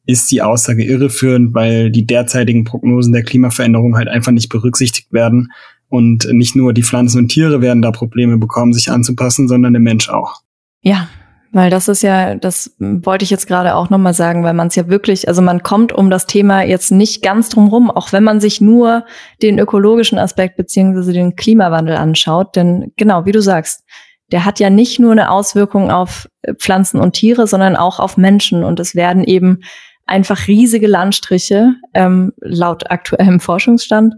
ist 0.05 0.31
die 0.31 0.41
Aussage 0.41 0.83
irreführend, 0.83 1.53
weil 1.53 1.91
die 1.91 2.05
derzeitigen 2.05 2.65
Prognosen 2.65 3.13
der 3.13 3.23
Klimaveränderung 3.23 3.95
halt 3.95 4.07
einfach 4.07 4.31
nicht 4.31 4.49
berücksichtigt 4.49 5.13
werden. 5.13 5.51
Und 5.89 6.27
nicht 6.31 6.55
nur 6.55 6.73
die 6.73 6.83
Pflanzen 6.83 7.19
und 7.19 7.29
Tiere 7.29 7.61
werden 7.61 7.81
da 7.81 7.91
Probleme 7.91 8.37
bekommen, 8.37 8.73
sich 8.73 8.89
anzupassen, 8.89 9.47
sondern 9.47 9.73
der 9.73 9.81
Mensch 9.81 10.09
auch. 10.09 10.41
Ja, 10.81 11.07
weil 11.51 11.69
das 11.69 11.87
ist 11.87 12.01
ja, 12.01 12.33
das 12.33 12.75
wollte 12.79 13.23
ich 13.23 13.29
jetzt 13.29 13.45
gerade 13.45 13.75
auch 13.75 13.91
nochmal 13.91 14.15
sagen, 14.15 14.43
weil 14.43 14.55
man 14.55 14.69
es 14.69 14.75
ja 14.75 14.87
wirklich, 14.87 15.27
also 15.27 15.43
man 15.43 15.61
kommt 15.61 15.93
um 15.93 16.09
das 16.09 16.25
Thema 16.25 16.63
jetzt 16.63 16.91
nicht 16.91 17.21
ganz 17.21 17.49
drum 17.49 17.67
rum, 17.67 17.91
auch 17.91 18.11
wenn 18.11 18.23
man 18.23 18.41
sich 18.41 18.59
nur 18.59 19.05
den 19.43 19.59
ökologischen 19.59 20.17
Aspekt 20.17 20.57
beziehungsweise 20.57 21.13
den 21.13 21.35
Klimawandel 21.35 21.95
anschaut. 21.95 22.55
Denn 22.55 22.91
genau, 22.97 23.27
wie 23.27 23.31
du 23.31 23.41
sagst, 23.41 23.83
der 24.31 24.45
hat 24.45 24.59
ja 24.59 24.71
nicht 24.71 24.99
nur 24.99 25.11
eine 25.11 25.29
Auswirkung 25.29 25.91
auf 25.91 26.27
Pflanzen 26.57 26.99
und 26.99 27.13
Tiere, 27.13 27.45
sondern 27.45 27.75
auch 27.75 27.99
auf 27.99 28.17
Menschen. 28.17 28.63
Und 28.63 28.79
es 28.79 28.95
werden 28.95 29.23
eben 29.23 29.59
einfach 30.05 30.47
riesige 30.47 30.87
Landstriche, 30.87 31.75
ähm, 31.93 32.33
laut 32.39 32.89
aktuellem 32.91 33.39
Forschungsstand, 33.39 34.15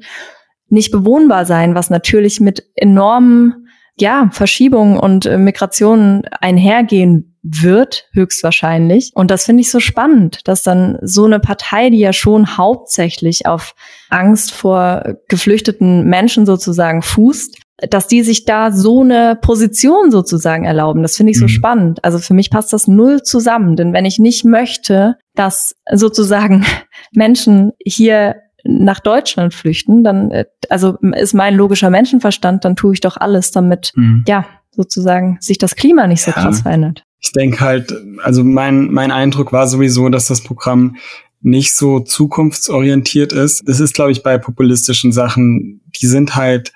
nicht 0.68 0.92
bewohnbar 0.92 1.46
sein, 1.46 1.75
was 1.75 1.89
natürlich 1.89 2.39
mit 2.39 2.63
enormen 2.75 3.68
ja, 3.98 4.30
Verschiebungen 4.32 4.98
und 4.98 5.25
äh, 5.25 5.38
Migrationen 5.38 6.24
einhergehen 6.42 7.38
wird, 7.44 8.10
höchstwahrscheinlich. 8.12 9.12
Und 9.13 9.32
das 9.32 9.46
finde 9.46 9.62
ich 9.62 9.72
so 9.72 9.80
spannend, 9.80 10.39
dass 10.48 10.63
dann 10.63 10.98
so 11.01 11.25
eine 11.25 11.39
Partei, 11.39 11.89
die 11.89 12.00
ja 12.00 12.12
schon 12.12 12.58
hauptsächlich 12.58 13.46
auf 13.46 13.75
Angst 14.10 14.51
vor 14.51 15.15
geflüchteten 15.30 16.06
Menschen 16.06 16.46
sozusagen 16.46 17.04
fußt, 17.04 17.58
dass 17.77 18.08
die 18.08 18.24
sich 18.24 18.46
da 18.46 18.72
so 18.72 19.01
eine 19.01 19.38
Position 19.41 20.10
sozusagen 20.10 20.63
erlauben. 20.63 21.01
Das 21.01 21.17
finde 21.17 21.32
ich 21.32 21.38
so 21.38 21.46
mhm. 21.46 21.50
spannend. 21.50 22.03
Also 22.03 22.20
für 22.20 22.34
mich 22.34 22.50
passt 22.50 22.72
das 22.72 22.88
null 22.88 23.22
zusammen, 23.24 23.75
denn 23.75 23.91
wenn 23.91 24.05
ich 24.05 24.17
nicht 24.17 24.46
möchte, 24.46 25.15
dass 25.36 25.75
sozusagen 25.91 26.65
Menschen 27.12 27.72
hier 27.84 28.38
nach 28.63 29.00
Deutschland 29.00 29.53
flüchten, 29.53 30.04
dann 30.04 30.32
äh, 30.32 30.45
also 30.69 30.97
ist 31.15 31.34
mein 31.34 31.56
logischer 31.56 31.89
Menschenverstand, 31.89 32.65
dann 32.65 32.76
tue 32.76 32.93
ich 32.93 33.02
doch 33.02 33.17
alles, 33.17 33.52
damit 33.52 33.91
mhm. 33.95 34.23
ja 34.28 34.45
sozusagen 34.71 35.38
sich 35.39 35.58
das 35.58 35.76
Klima 35.76 36.08
nicht 36.08 36.21
so 36.21 36.32
ja. 36.32 36.38
krass 36.38 36.62
verändert. 36.62 37.04
Ich 37.21 37.32
denke 37.32 37.60
halt, 37.60 37.93
also 38.23 38.43
mein 38.43 38.91
mein 38.91 39.12
Eindruck 39.12 39.52
war 39.52 39.67
sowieso, 39.67 40.10
dass 40.10 40.28
das 40.28 40.41
Programm 40.41 40.95
nicht 41.41 41.76
so 41.76 42.00
zukunftsorientiert 42.00 43.32
ist. 43.32 43.67
Das 43.67 43.80
ist, 43.80 43.93
glaube 43.93 44.12
ich, 44.12 44.23
bei 44.23 44.39
populistischen 44.39 45.12
Sachen, 45.12 45.82
die 46.02 46.08
sind 46.08 46.36
halt 46.36 46.73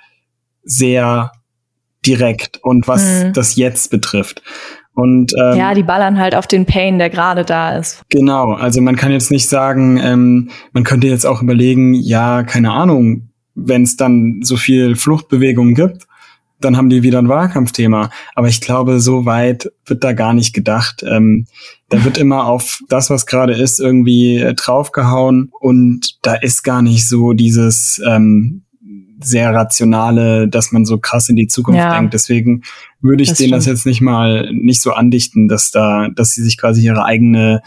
sehr 0.64 1.32
direkt 2.06 2.60
und 2.64 2.88
was 2.88 3.24
mhm. 3.24 3.34
das 3.34 3.56
jetzt 3.56 3.92
betrifft. 3.92 4.42
Und, 4.94 5.34
ähm, 5.42 5.58
ja, 5.58 5.74
die 5.74 5.84
ballern 5.84 6.20
halt 6.20 6.36
auf 6.36 6.46
den 6.46 6.66
Pain, 6.66 7.00
der 7.00 7.10
gerade 7.10 7.46
da 7.46 7.78
ist. 7.78 8.02
Genau, 8.10 8.54
also 8.54 8.82
man 8.82 8.98
kann 8.98 9.12
jetzt 9.12 9.32
nicht 9.32 9.48
sagen, 9.48 9.98
ähm, 10.04 10.50
man 10.74 10.84
könnte 10.84 11.08
jetzt 11.08 11.26
auch 11.26 11.42
überlegen, 11.42 11.94
ja, 11.94 12.44
keine 12.44 12.72
Ahnung, 12.72 13.30
wenn 13.56 13.84
es 13.84 13.96
dann 13.96 14.42
so 14.42 14.58
viel 14.58 14.96
Fluchtbewegungen 14.96 15.74
gibt, 15.74 16.06
dann 16.60 16.76
haben 16.76 16.90
die 16.90 17.04
wieder 17.04 17.20
ein 17.20 17.30
Wahlkampfthema. 17.30 18.10
Aber 18.36 18.48
ich 18.48 18.60
glaube, 18.60 19.00
so 19.00 19.26
weit 19.26 19.72
wird 19.86 20.04
da 20.04 20.12
gar 20.12 20.34
nicht 20.34 20.54
gedacht. 20.54 21.04
Ähm, 21.08 21.48
da 21.88 22.04
wird 22.04 22.18
immer 22.18 22.46
auf 22.46 22.82
das, 22.90 23.10
was 23.10 23.26
gerade 23.26 23.54
ist, 23.54 23.80
irgendwie 23.80 24.38
äh, 24.38 24.54
draufgehauen 24.54 25.52
und 25.60 26.18
da 26.24 26.34
ist 26.34 26.64
gar 26.64 26.82
nicht 26.82 27.08
so 27.08 27.34
dieses 27.34 28.02
ähm, 28.06 28.64
sehr 29.20 29.54
rationale, 29.54 30.48
dass 30.48 30.72
man 30.72 30.86
so 30.86 30.98
krass 30.98 31.30
in 31.30 31.36
die 31.36 31.48
Zukunft 31.48 31.80
ja, 31.80 31.98
denkt. 31.98 32.14
Deswegen 32.14 32.64
würde 33.02 33.24
ich 33.24 33.34
denen 33.34 33.52
das 33.52 33.66
jetzt 33.66 33.86
nicht 33.86 34.02
mal 34.02 34.52
nicht 34.54 34.82
so 34.82 34.94
andichten, 34.94 35.48
dass 35.48 35.72
da, 35.72 36.08
dass 36.10 36.32
sie 36.32 36.42
sich 36.42 36.58
quasi 36.58 36.84
ihre 36.84 37.04
eigene, 37.04 37.62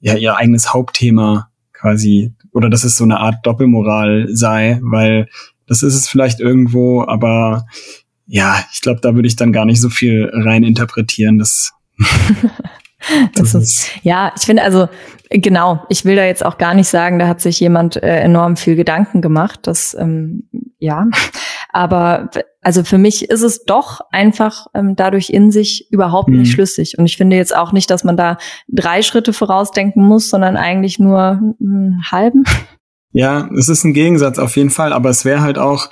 ja, 0.00 0.14
ihr 0.14 0.36
eigenes 0.36 0.72
Hauptthema 0.72 1.50
quasi, 1.72 2.32
oder 2.52 2.68
dass 2.68 2.84
es 2.84 2.96
so 2.96 3.04
eine 3.04 3.20
Art 3.20 3.46
Doppelmoral 3.46 4.28
sei, 4.30 4.78
weil 4.82 5.28
das 5.66 5.82
ist 5.82 5.94
es 5.94 6.08
vielleicht 6.08 6.40
irgendwo, 6.40 7.02
aber 7.06 7.66
ja, 8.26 8.64
ich 8.72 8.80
glaube, 8.80 9.00
da 9.00 9.14
würde 9.14 9.28
ich 9.28 9.36
dann 9.36 9.52
gar 9.52 9.64
nicht 9.64 9.80
so 9.80 9.88
viel 9.88 10.30
rein 10.32 10.62
interpretieren. 10.62 11.38
Das 11.38 11.72
Das 13.34 13.54
ist, 13.54 13.90
ja, 14.02 14.32
ich 14.36 14.42
finde 14.42 14.62
also 14.62 14.88
genau. 15.30 15.84
Ich 15.88 16.04
will 16.04 16.16
da 16.16 16.24
jetzt 16.24 16.44
auch 16.44 16.58
gar 16.58 16.74
nicht 16.74 16.88
sagen, 16.88 17.18
da 17.18 17.28
hat 17.28 17.40
sich 17.40 17.60
jemand 17.60 17.96
äh, 18.02 18.20
enorm 18.20 18.56
viel 18.56 18.76
Gedanken 18.76 19.20
gemacht. 19.20 19.60
Das 19.62 19.96
ähm, 19.98 20.48
ja, 20.78 21.06
aber 21.72 22.30
also 22.62 22.84
für 22.84 22.98
mich 22.98 23.30
ist 23.30 23.42
es 23.42 23.64
doch 23.64 24.00
einfach 24.10 24.66
ähm, 24.74 24.96
dadurch 24.96 25.30
in 25.30 25.50
sich 25.50 25.88
überhaupt 25.90 26.28
nicht 26.28 26.48
mhm. 26.48 26.52
schlüssig. 26.52 26.98
Und 26.98 27.06
ich 27.06 27.16
finde 27.16 27.36
jetzt 27.36 27.54
auch 27.54 27.72
nicht, 27.72 27.90
dass 27.90 28.02
man 28.02 28.16
da 28.16 28.38
drei 28.68 29.02
Schritte 29.02 29.32
vorausdenken 29.32 30.04
muss, 30.04 30.28
sondern 30.28 30.56
eigentlich 30.56 30.98
nur 30.98 31.40
einen 31.60 32.02
halben. 32.10 32.44
Ja, 33.12 33.48
es 33.56 33.68
ist 33.68 33.84
ein 33.84 33.94
Gegensatz 33.94 34.38
auf 34.38 34.56
jeden 34.56 34.70
Fall, 34.70 34.92
aber 34.92 35.10
es 35.10 35.24
wäre 35.24 35.40
halt 35.40 35.58
auch 35.58 35.88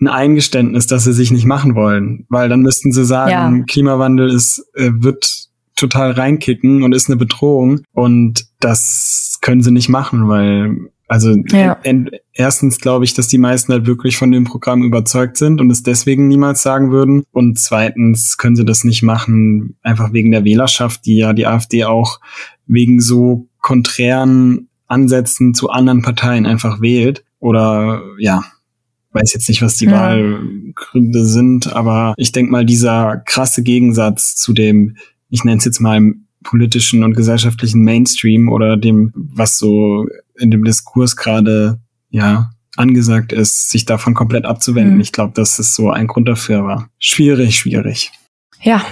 ein 0.00 0.08
Eingeständnis, 0.08 0.86
dass 0.86 1.04
sie 1.04 1.12
sich 1.12 1.30
nicht 1.30 1.44
machen 1.44 1.74
wollen, 1.74 2.26
weil 2.28 2.48
dann 2.48 2.60
müssten 2.60 2.92
sie 2.92 3.04
sagen, 3.04 3.58
ja. 3.58 3.64
Klimawandel 3.66 4.30
ist 4.30 4.64
äh, 4.74 4.90
wird 4.92 5.48
total 5.80 6.12
reinkicken 6.12 6.82
und 6.82 6.94
ist 6.94 7.08
eine 7.08 7.16
Bedrohung. 7.16 7.80
Und 7.92 8.46
das 8.60 9.38
können 9.40 9.62
sie 9.62 9.70
nicht 9.72 9.88
machen, 9.88 10.28
weil 10.28 10.90
also 11.10 11.34
ja. 11.48 11.76
erstens 12.32 12.78
glaube 12.78 13.04
ich, 13.04 13.14
dass 13.14 13.26
die 13.26 13.36
meisten 13.36 13.72
halt 13.72 13.84
wirklich 13.86 14.16
von 14.16 14.30
dem 14.30 14.44
Programm 14.44 14.84
überzeugt 14.84 15.36
sind 15.38 15.60
und 15.60 15.68
es 15.68 15.82
deswegen 15.82 16.28
niemals 16.28 16.62
sagen 16.62 16.92
würden. 16.92 17.24
Und 17.32 17.58
zweitens 17.58 18.38
können 18.38 18.54
sie 18.54 18.64
das 18.64 18.84
nicht 18.84 19.02
machen, 19.02 19.76
einfach 19.82 20.12
wegen 20.12 20.30
der 20.30 20.44
Wählerschaft, 20.44 21.04
die 21.06 21.16
ja 21.16 21.32
die 21.32 21.48
AfD 21.48 21.84
auch 21.84 22.20
wegen 22.68 23.00
so 23.00 23.48
konträren 23.60 24.68
Ansätzen 24.86 25.52
zu 25.52 25.70
anderen 25.70 26.02
Parteien 26.02 26.46
einfach 26.46 26.80
wählt. 26.80 27.24
Oder 27.40 28.02
ja, 28.20 28.44
weiß 29.10 29.34
jetzt 29.34 29.48
nicht, 29.48 29.62
was 29.62 29.76
die 29.76 29.86
ja. 29.86 29.92
Wahlgründe 29.92 31.24
sind, 31.24 31.72
aber 31.72 32.14
ich 32.18 32.30
denke 32.30 32.52
mal, 32.52 32.64
dieser 32.64 33.16
krasse 33.16 33.64
Gegensatz 33.64 34.36
zu 34.36 34.52
dem 34.52 34.94
ich 35.30 35.44
nenne 35.44 35.58
es 35.58 35.64
jetzt 35.64 35.80
mal 35.80 35.96
im 35.96 36.26
politischen 36.44 37.04
und 37.04 37.14
gesellschaftlichen 37.14 37.82
Mainstream 37.82 38.48
oder 38.48 38.76
dem, 38.76 39.12
was 39.14 39.58
so 39.58 40.06
in 40.38 40.50
dem 40.50 40.64
Diskurs 40.64 41.16
gerade 41.16 41.80
ja 42.10 42.50
angesagt 42.76 43.32
ist, 43.32 43.70
sich 43.70 43.84
davon 43.84 44.14
komplett 44.14 44.44
abzuwenden. 44.44 44.94
Mhm. 44.94 45.00
Ich 45.00 45.12
glaube, 45.12 45.32
dass 45.34 45.58
es 45.58 45.74
so 45.74 45.90
ein 45.90 46.06
Grund 46.06 46.28
dafür 46.28 46.64
war. 46.64 46.88
Schwierig, 46.98 47.56
schwierig. 47.56 48.12
Ja, 48.62 48.82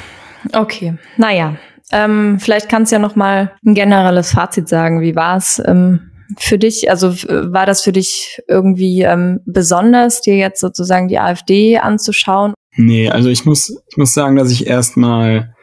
okay. 0.52 0.98
Naja, 1.16 1.56
ähm, 1.90 2.38
vielleicht 2.38 2.68
kannst 2.68 2.92
du 2.92 2.96
ja 2.96 3.00
noch 3.00 3.16
mal 3.16 3.52
ein 3.64 3.74
generelles 3.74 4.32
Fazit 4.32 4.68
sagen. 4.68 5.00
Wie 5.00 5.16
war 5.16 5.36
es 5.36 5.62
ähm, 5.64 6.10
für 6.38 6.58
dich? 6.58 6.90
Also 6.90 7.10
war 7.12 7.66
das 7.66 7.82
für 7.82 7.92
dich 7.92 8.40
irgendwie 8.46 9.02
ähm, 9.02 9.40
besonders, 9.46 10.20
dir 10.20 10.36
jetzt 10.36 10.60
sozusagen 10.60 11.08
die 11.08 11.18
AfD 11.18 11.78
anzuschauen? 11.78 12.52
Nee, 12.76 13.08
also 13.08 13.28
ich 13.28 13.44
muss, 13.44 13.74
ich 13.90 13.96
muss 13.96 14.14
sagen, 14.14 14.36
dass 14.36 14.50
ich 14.50 14.66
erstmal 14.66 15.54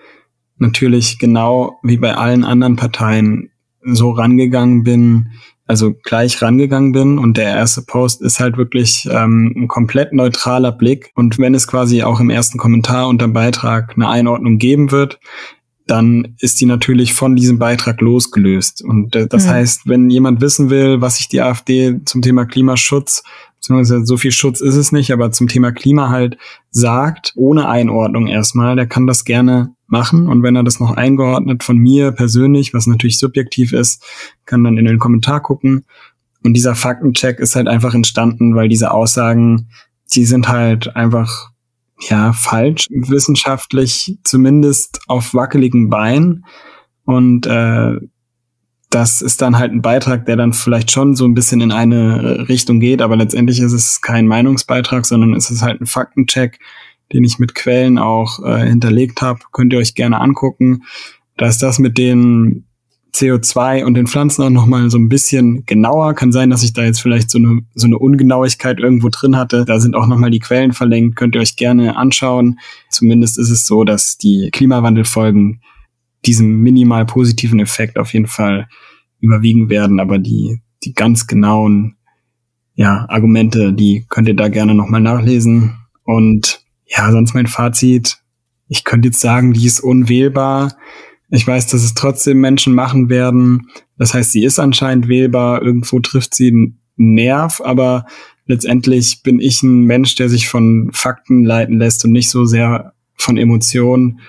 natürlich 0.58 1.20
genau 1.20 1.80
wie 1.84 1.98
bei 1.98 2.15
allen 2.15 2.44
anderen 2.44 2.76
Parteien 2.76 3.50
so 3.84 4.12
rangegangen 4.12 4.84
bin, 4.84 5.32
also 5.68 5.94
gleich 6.04 6.41
rangegangen 6.41 6.91
bin 6.91 7.18
und 7.18 7.38
der 7.38 7.56
erste 7.56 7.82
Post 7.82 8.22
ist 8.22 8.39
halt 8.39 8.58
wirklich 8.58 9.08
ähm, 9.12 9.54
ein 9.56 9.68
komplett 9.68 10.13
neutraler 10.13 10.72
Blick 10.72 11.12
und 11.15 11.39
wenn 11.39 11.56
es 11.56 11.68
quasi 11.68 12.04
auch 12.04 12.20
im 12.20 12.30
ersten 12.30 12.58
Kommentar 12.58 13.08
unter 13.08 13.28
dem 13.28 13.34
Beitrag 13.34 13.94
eine 13.96 14.10
Einordnung 14.10 14.60
geben 14.60 14.91
wird, 14.91 15.20
dann 15.88 16.36
ist 16.39 16.60
die 16.62 16.65
natürlich 16.65 17.13
von 17.13 17.36
diesem 17.36 17.60
Beitrag 17.60 18.02
losgelöst. 18.02 18.84
Und 18.84 19.15
äh, 19.15 19.28
das 19.28 19.46
mhm. 19.46 19.50
heißt, 19.50 19.82
wenn 19.86 20.10
jemand 20.10 20.41
wissen 20.41 20.70
will, 20.70 21.02
was 21.02 21.18
sich 21.18 21.28
die 21.28 21.41
AfD 21.41 22.00
zum 22.06 22.22
Thema 22.22 22.46
Klimaschutz, 22.46 23.24
beziehungsweise 23.58 24.06
so 24.06 24.18
viel 24.18 24.32
Schutz 24.32 24.62
ist 24.62 24.76
es 24.76 24.91
nicht, 24.91 25.12
aber 25.12 25.32
zum 25.32 25.48
Thema 25.48 25.72
Klima 25.72 26.10
halt 26.10 26.38
sagt, 26.72 27.34
ohne 27.36 27.70
Einordnung 27.70 28.28
erstmal, 28.28 28.76
der 28.76 28.88
kann 28.88 29.06
das 29.08 29.26
gerne 29.26 29.74
machen. 29.88 30.28
Und 30.28 30.43
wenn 30.43 30.56
er 30.56 30.63
das 30.63 30.80
noch 30.80 30.91
eingeordnet 30.91 31.63
von 31.63 31.78
mir 31.78 32.12
persönlich, 32.12 32.74
was 32.74 32.88
natürlich 32.88 33.19
subjektiv 33.19 33.74
ist, 33.74 34.04
kann 34.45 34.63
dann 34.63 34.78
in 34.78 34.86
den 34.86 35.00
Kommentar 35.00 35.41
gucken. 35.41 35.86
Und 36.43 36.54
dieser 36.54 36.76
Faktencheck 36.76 37.39
ist 37.39 37.56
halt 37.56 37.67
einfach 37.67 37.93
entstanden, 37.93 38.56
weil 38.56 38.69
diese 38.69 38.91
Aussagen, 38.91 39.69
die 40.13 40.26
sind 40.26 40.48
halt 40.48 40.95
einfach 40.95 41.50
ja 42.00 42.34
falsch, 42.34 42.88
wissenschaftlich 42.89 44.17
zumindest 44.24 45.02
auf 45.08 45.34
wackeligen 45.34 45.89
Beinen. 45.89 46.45
Und 47.06 47.48
äh, 47.48 47.95
das 48.89 49.21
ist 49.21 49.41
dann 49.41 49.58
halt 49.58 49.71
ein 49.71 49.82
Beitrag, 49.82 50.26
der 50.26 50.36
dann 50.36 50.54
vielleicht 50.54 50.91
schon 50.91 51.15
so 51.15 51.26
ein 51.26 51.34
bisschen 51.34 51.62
in 51.62 51.71
eine 51.71 52.48
Richtung 52.48 52.80
geht, 52.80 53.02
aber 53.02 53.17
letztendlich 53.17 53.60
ist 53.60 53.74
es 53.74 54.02
kein 54.02 54.28
Meinungsbeitrag, 54.28 55.06
sondern 55.06 55.34
es 55.34 55.50
ist 55.50 55.62
halt 55.62 55.82
ein 55.82 55.86
Faktencheck, 55.86 56.60
den 57.13 57.24
ich 57.24 57.39
mit 57.39 57.56
Quellen 57.56 57.98
auch 57.98 58.44
äh, 58.44 58.68
hinterlegt 58.68 59.22
habe. 59.22 59.39
Könnt 59.52 59.74
ihr 59.74 59.80
euch 59.80 59.96
gerne 59.96 60.20
angucken. 60.20 60.84
Da 61.38 61.48
ist 61.48 61.62
das 61.62 61.80
mit 61.80 61.98
den 61.98 62.65
CO2 63.15 63.86
und 63.86 63.94
den 63.94 64.08
Pflanzen 64.08 64.44
auch 64.44 64.50
noch 64.50 64.65
mal 64.65 64.89
so 64.89 64.98
ein 64.98 65.08
bisschen 65.08 65.65
genauer. 65.65 66.13
Kann 66.15 66.32
sein, 66.32 66.50
dass 66.50 66.63
ich 66.63 66.74
da 66.74 66.84
jetzt 66.84 67.02
vielleicht 67.02 67.30
so 67.30 67.38
eine, 67.38 67.62
so 67.74 67.88
eine 67.88 67.98
Ungenauigkeit 67.98 68.80
irgendwo 68.80 69.10
drin 69.10 69.38
hatte. 69.38 69.63
Da 69.65 69.80
sind 69.80 69.96
auch 69.96 70.08
noch 70.08 70.18
mal 70.18 70.32
die 70.32 70.39
Quellen 70.39 70.74
verlinkt. 70.74 71.15
Könnt 71.15 71.36
ihr 71.36 71.41
euch 71.41 71.56
gerne 71.56 71.96
anschauen. 71.96 72.60
Zumindest 72.89 73.39
ist 73.39 73.50
es 73.50 73.65
so, 73.65 73.84
dass 73.84 74.18
die 74.18 74.50
Klimawandelfolgen 74.52 75.62
diesem 76.26 76.62
minimal 76.62 77.06
positiven 77.06 77.60
Effekt 77.60 77.98
auf 77.98 78.13
jeden 78.13 78.28
Fall 78.28 78.68
überwiegen 79.22 79.70
werden. 79.70 80.00
Aber 80.00 80.18
die, 80.18 80.60
die 80.84 80.94
ganz 80.94 81.28
genauen 81.28 81.96
ja, 82.76 83.06
Argumente, 83.08 83.72
die 83.72 84.06
könnt 84.10 84.28
ihr 84.28 84.36
da 84.36 84.50
gerne 84.50 84.76
noch 84.76 84.89
mal 84.89 85.00
nachlesen. 85.00 85.78
Und 86.04 86.64
ja, 86.88 87.12
sonst 87.12 87.34
mein 87.34 87.48
Fazit. 87.48 88.17
Ich 88.67 88.84
könnte 88.84 89.10
jetzt 89.10 89.19
sagen, 89.19 89.54
die 89.54 89.65
ist 89.65 89.80
unwählbar. 89.80 90.76
Ich 91.30 91.45
weiß, 91.45 91.67
dass 91.67 91.84
es 91.84 91.93
trotzdem 91.93 92.39
Menschen 92.39 92.74
machen 92.74 93.10
werden. 93.10 93.69
Das 93.98 94.13
heißt, 94.13 94.32
sie 94.32 94.43
ist 94.43 94.60
anscheinend 94.60 95.08
wählbar. 95.08 95.62
Irgendwo 95.62 96.00
trifft 96.00 96.36
sie 96.36 96.50
einen 96.50 96.80
Nerv, 96.95 97.62
aber 97.63 98.06
letztendlich 98.45 99.21
bin 99.24 99.39
ich 99.39 99.63
ein 99.63 99.84
Mensch, 99.84 100.15
der 100.15 100.30
sich 100.30 100.48
von 100.48 100.89
Fakten 100.93 101.43
leiten 101.43 101.78
lässt 101.80 102.06
und 102.06 102.12
nicht 102.12 102.30
so 102.30 102.45
sehr 102.45 102.93
von 103.15 103.38
Emotionen. 103.38 104.19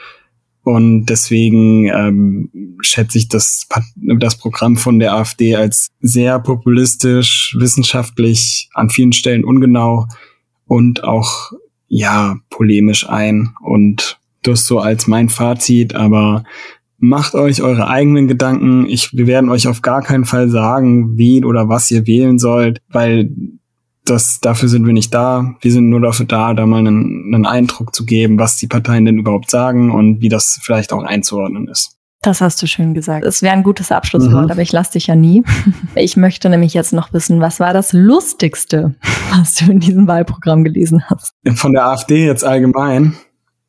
Und 0.63 1.07
deswegen 1.07 1.87
ähm, 1.87 2.77
schätze 2.81 3.19
ich 3.19 3.29
das, 3.29 3.69
das 3.95 4.37
Programm 4.37 4.77
von 4.77 4.99
der 4.99 5.15
AfD 5.15 5.55
als 5.55 5.89
sehr 6.01 6.41
populistisch, 6.41 7.55
wissenschaftlich, 7.57 8.69
an 8.75 8.91
vielen 8.91 9.13
Stellen 9.13 9.45
ungenau 9.45 10.09
und 10.67 11.05
auch 11.05 11.53
ja 11.89 12.37
polemisch 12.51 13.09
ein. 13.09 13.55
Und 13.61 14.19
das 14.43 14.67
so 14.67 14.79
als 14.79 15.07
mein 15.07 15.29
Fazit, 15.29 15.95
aber 15.95 16.45
macht 16.99 17.35
euch 17.35 17.63
eure 17.63 17.89
eigenen 17.89 18.29
Gedanken. 18.29 18.87
Ich, 18.87 19.17
wir 19.17 19.27
werden 19.27 19.51
euch 19.51 19.69
auf 19.69 19.83
gar 19.83 20.03
keinen 20.03 20.25
Fall 20.25 20.49
sagen, 20.49 21.19
wen 21.19 21.45
oder 21.45 21.69
was 21.69 21.91
ihr 21.91 22.07
wählen 22.07 22.39
sollt, 22.39 22.81
weil 22.89 23.31
das, 24.05 24.41
dafür 24.41 24.69
sind 24.69 24.87
wir 24.87 24.93
nicht 24.93 25.13
da. 25.13 25.57
Wir 25.61 25.73
sind 25.73 25.91
nur 25.91 26.01
dafür 26.01 26.27
da, 26.27 26.55
da 26.55 26.65
mal 26.65 26.79
einen, 26.79 27.35
einen 27.35 27.47
Eindruck 27.47 27.95
zu 27.95 28.07
geben, 28.07 28.39
was 28.39 28.57
die 28.57 28.69
Parteien 28.69 29.05
denn 29.05 29.19
überhaupt 29.19 29.51
sagen 29.51 29.91
und 29.91 30.21
wie 30.21 30.29
das 30.29 30.61
vielleicht 30.63 30.93
auch 30.93 31.03
einzuordnen 31.03 31.69
ist. 31.69 31.96
Das 32.27 32.41
hast 32.41 32.61
du 32.61 32.67
schön 32.67 32.93
gesagt. 32.93 33.25
Es 33.25 33.41
wäre 33.41 33.55
ein 33.55 33.63
gutes 33.63 33.93
Abschlusswort, 33.93 34.47
mhm. 34.47 34.51
aber 34.51 34.61
ich 34.61 34.73
lasse 34.73 34.95
dich 34.95 35.07
ja 35.07 35.15
nie. 35.15 35.45
Ich 35.95 36.17
möchte 36.17 36.51
nämlich 36.51 36.75
jetzt 36.75 36.93
noch 36.93 37.13
wissen, 37.13 37.41
was 37.41 37.61
war 37.61 37.73
das 37.73 37.93
Lustigste, 37.93 38.97
was 39.31 39.55
du 39.55 39.71
in 39.71 39.79
diesem 39.79 40.09
Wahlprogramm 40.09 40.65
gelesen 40.65 41.05
hast? 41.09 41.35
Von 41.55 41.73
der 41.73 41.87
AfD 41.87 42.27
jetzt 42.27 42.45
allgemein? 42.45 43.15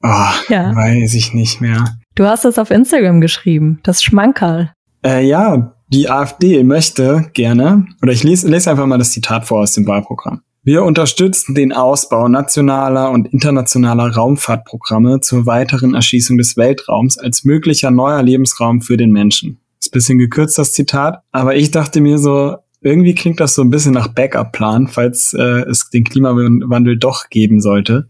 Oh, 0.01 0.09
ja. 0.49 0.75
Weiß 0.75 1.13
ich 1.13 1.35
nicht 1.35 1.61
mehr. 1.61 1.85
Du 2.15 2.25
hast 2.25 2.45
es 2.45 2.57
auf 2.57 2.71
Instagram 2.71 3.21
geschrieben, 3.21 3.79
das 3.83 4.01
Schmankerl. 4.01 4.73
Äh, 5.05 5.27
ja, 5.27 5.75
die 5.89 6.09
AfD 6.09 6.63
möchte 6.63 7.29
gerne, 7.33 7.85
oder 8.01 8.11
ich 8.11 8.23
lese, 8.23 8.47
lese 8.47 8.71
einfach 8.71 8.87
mal 8.87 8.97
das 8.97 9.11
Zitat 9.11 9.45
vor 9.45 9.61
aus 9.61 9.73
dem 9.73 9.85
Wahlprogramm. 9.85 10.41
Wir 10.67 10.83
unterstützen 10.83 11.55
den 11.55 11.71
Ausbau 11.71 12.27
nationaler 12.27 13.11
und 13.11 13.31
internationaler 13.31 14.13
Raumfahrtprogramme 14.13 15.21
zur 15.21 15.45
weiteren 15.45 15.95
Erschließung 15.95 16.37
des 16.37 16.57
Weltraums 16.57 17.17
als 17.17 17.45
möglicher 17.45 17.89
neuer 17.89 18.21
Lebensraum 18.21 18.81
für 18.81 18.97
den 18.97 19.13
Menschen. 19.13 19.61
Ist 19.79 19.93
bisschen 19.93 20.17
gekürzt 20.17 20.57
das 20.57 20.73
Zitat, 20.73 21.23
aber 21.31 21.55
ich 21.55 21.71
dachte 21.71 22.01
mir 22.01 22.17
so, 22.17 22.57
irgendwie 22.81 23.15
klingt 23.15 23.39
das 23.39 23.55
so 23.55 23.61
ein 23.61 23.69
bisschen 23.69 23.93
nach 23.93 24.09
Backup-Plan, 24.09 24.89
falls 24.89 25.31
äh, 25.31 25.61
es 25.69 25.89
den 25.89 26.03
Klimawandel 26.03 26.97
doch 26.97 27.29
geben 27.29 27.61
sollte. 27.61 28.09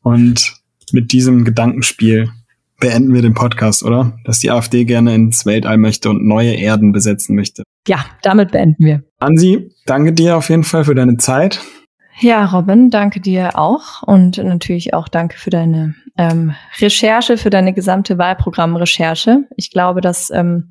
Und 0.00 0.62
mit 0.92 1.12
diesem 1.12 1.44
Gedankenspiel 1.44 2.30
beenden 2.80 3.12
wir 3.12 3.20
den 3.20 3.34
Podcast, 3.34 3.82
oder? 3.82 4.18
Dass 4.24 4.38
die 4.38 4.50
AfD 4.50 4.86
gerne 4.86 5.14
ins 5.14 5.44
Weltall 5.44 5.76
möchte 5.76 6.08
und 6.08 6.24
neue 6.24 6.54
Erden 6.54 6.92
besetzen 6.92 7.36
möchte. 7.36 7.64
Ja, 7.86 8.02
damit 8.22 8.50
beenden 8.50 8.82
wir. 8.82 9.02
Ansi, 9.18 9.70
danke 9.84 10.14
dir 10.14 10.38
auf 10.38 10.48
jeden 10.48 10.64
Fall 10.64 10.86
für 10.86 10.94
deine 10.94 11.18
Zeit. 11.18 11.60
Ja, 12.20 12.44
Robin, 12.44 12.90
danke 12.90 13.20
dir 13.20 13.58
auch 13.58 14.02
und 14.02 14.38
natürlich 14.38 14.94
auch 14.94 15.08
danke 15.08 15.38
für 15.38 15.50
deine 15.50 15.94
ähm, 16.16 16.54
Recherche, 16.78 17.36
für 17.36 17.50
deine 17.50 17.72
gesamte 17.72 18.18
Wahlprogrammrecherche. 18.18 19.44
Ich 19.56 19.70
glaube, 19.70 20.00
das 20.00 20.30
ähm, 20.30 20.70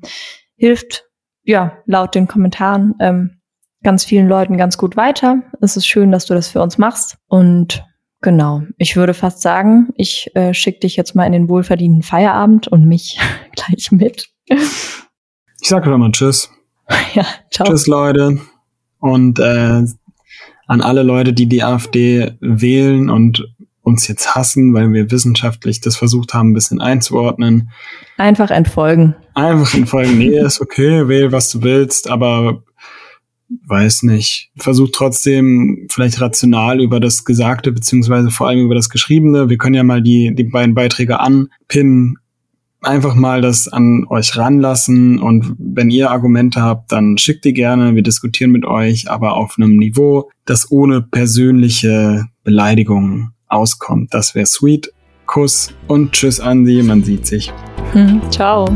hilft 0.56 1.04
ja 1.42 1.78
laut 1.86 2.14
den 2.14 2.28
Kommentaren 2.28 2.94
ähm, 3.00 3.40
ganz 3.82 4.04
vielen 4.04 4.28
Leuten 4.28 4.56
ganz 4.56 4.78
gut 4.78 4.96
weiter. 4.96 5.42
Es 5.60 5.76
ist 5.76 5.86
schön, 5.86 6.12
dass 6.12 6.26
du 6.26 6.34
das 6.34 6.48
für 6.48 6.62
uns 6.62 6.78
machst 6.78 7.18
und 7.28 7.84
Genau. 8.22 8.62
Ich 8.78 8.94
würde 8.94 9.14
fast 9.14 9.42
sagen, 9.42 9.88
ich 9.96 10.30
äh, 10.36 10.54
schicke 10.54 10.78
dich 10.80 10.94
jetzt 10.94 11.16
mal 11.16 11.26
in 11.26 11.32
den 11.32 11.48
wohlverdienten 11.48 12.02
Feierabend 12.02 12.68
und 12.68 12.86
mich 12.86 13.18
gleich 13.56 13.90
mit. 13.90 14.28
Ich 14.46 15.68
sage 15.68 15.86
schon 15.86 16.00
mal 16.00 16.12
Tschüss. 16.12 16.50
Ja, 17.14 17.26
ciao. 17.50 17.66
Tschüss, 17.66 17.86
Leute. 17.86 18.38
Und 19.00 19.38
äh, 19.40 19.82
an 20.72 20.80
alle 20.80 21.02
Leute, 21.02 21.34
die 21.34 21.46
die 21.46 21.62
AfD 21.62 22.32
wählen 22.40 23.10
und 23.10 23.46
uns 23.82 24.08
jetzt 24.08 24.34
hassen, 24.34 24.72
weil 24.72 24.90
wir 24.94 25.10
wissenschaftlich 25.10 25.82
das 25.82 25.96
versucht 25.96 26.32
haben, 26.32 26.50
ein 26.50 26.54
bisschen 26.54 26.80
einzuordnen. 26.80 27.68
Einfach 28.16 28.50
entfolgen. 28.50 29.14
Einfach 29.34 29.74
entfolgen. 29.74 30.16
Nee, 30.16 30.38
ist 30.46 30.62
okay, 30.62 31.08
wähl, 31.08 31.30
was 31.30 31.50
du 31.50 31.62
willst, 31.62 32.08
aber 32.08 32.62
weiß 33.66 34.04
nicht, 34.04 34.50
versucht 34.56 34.94
trotzdem 34.94 35.88
vielleicht 35.90 36.22
rational 36.22 36.80
über 36.80 37.00
das 37.00 37.26
Gesagte 37.26 37.70
beziehungsweise 37.70 38.30
vor 38.30 38.48
allem 38.48 38.64
über 38.64 38.74
das 38.74 38.88
Geschriebene. 38.88 39.50
Wir 39.50 39.58
können 39.58 39.74
ja 39.74 39.84
mal 39.84 40.00
die, 40.00 40.34
die 40.34 40.44
beiden 40.44 40.74
Beiträge 40.74 41.20
anpinnen, 41.20 42.16
einfach 42.82 43.14
mal 43.14 43.40
das 43.40 43.68
an 43.68 44.04
euch 44.08 44.36
ranlassen 44.36 45.18
und 45.18 45.54
wenn 45.58 45.90
ihr 45.90 46.10
Argumente 46.10 46.62
habt, 46.62 46.92
dann 46.92 47.16
schickt 47.18 47.44
die 47.44 47.54
gerne. 47.54 47.94
Wir 47.94 48.02
diskutieren 48.02 48.50
mit 48.50 48.64
euch, 48.64 49.10
aber 49.10 49.34
auf 49.36 49.54
einem 49.56 49.76
Niveau, 49.76 50.30
das 50.44 50.70
ohne 50.70 51.00
persönliche 51.00 52.26
Beleidigung 52.44 53.30
auskommt. 53.48 54.12
Das 54.12 54.34
wäre 54.34 54.46
sweet. 54.46 54.92
Kuss 55.26 55.72
und 55.86 56.12
tschüss 56.12 56.40
Andi, 56.40 56.82
man 56.82 57.04
sieht 57.04 57.26
sich. 57.26 57.52
Hm, 57.92 58.20
ciao. 58.30 58.66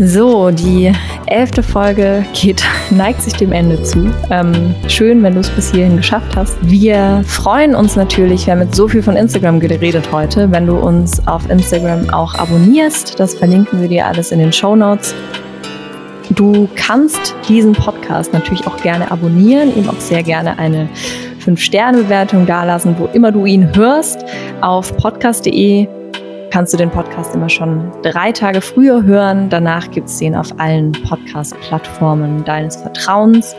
So, 0.00 0.52
die 0.52 0.92
elfte 1.26 1.60
Folge 1.60 2.24
geht, 2.32 2.62
neigt 2.90 3.20
sich 3.20 3.32
dem 3.32 3.50
Ende 3.50 3.82
zu. 3.82 4.08
Ähm, 4.30 4.74
schön, 4.86 5.20
wenn 5.24 5.34
du 5.34 5.40
es 5.40 5.50
bis 5.50 5.72
hierhin 5.72 5.96
geschafft 5.96 6.36
hast. 6.36 6.56
Wir 6.62 7.22
freuen 7.26 7.74
uns 7.74 7.96
natürlich, 7.96 8.46
wir 8.46 8.52
haben 8.52 8.60
mit 8.60 8.76
so 8.76 8.86
viel 8.86 9.02
von 9.02 9.16
Instagram 9.16 9.58
geredet 9.58 10.12
heute, 10.12 10.52
wenn 10.52 10.66
du 10.66 10.76
uns 10.76 11.26
auf 11.26 11.50
Instagram 11.50 12.10
auch 12.10 12.34
abonnierst. 12.36 13.18
Das 13.18 13.34
verlinken 13.34 13.80
wir 13.80 13.88
dir 13.88 14.06
alles 14.06 14.30
in 14.30 14.38
den 14.38 14.52
Show 14.52 14.76
Notes. 14.76 15.16
Du 16.30 16.68
kannst 16.76 17.34
diesen 17.48 17.72
Podcast 17.72 18.32
natürlich 18.32 18.68
auch 18.68 18.76
gerne 18.76 19.10
abonnieren, 19.10 19.76
ihm 19.76 19.88
auch 19.88 19.98
sehr 19.98 20.22
gerne 20.22 20.60
eine 20.60 20.88
5-Sterne-Bewertung 21.44 22.46
dalassen, 22.46 22.94
wo 22.98 23.06
immer 23.06 23.32
du 23.32 23.46
ihn 23.46 23.74
hörst, 23.74 24.24
auf 24.60 24.96
podcast.de 24.96 25.97
kannst 26.50 26.72
du 26.72 26.76
den 26.76 26.90
Podcast 26.90 27.34
immer 27.34 27.48
schon 27.48 27.90
drei 28.02 28.32
Tage 28.32 28.60
früher 28.60 29.02
hören. 29.02 29.48
Danach 29.50 29.90
gibt 29.90 30.08
es 30.08 30.18
den 30.18 30.34
auf 30.34 30.48
allen 30.58 30.92
Podcast-Plattformen 30.92 32.44
deines 32.44 32.76
Vertrauens. 32.76 33.54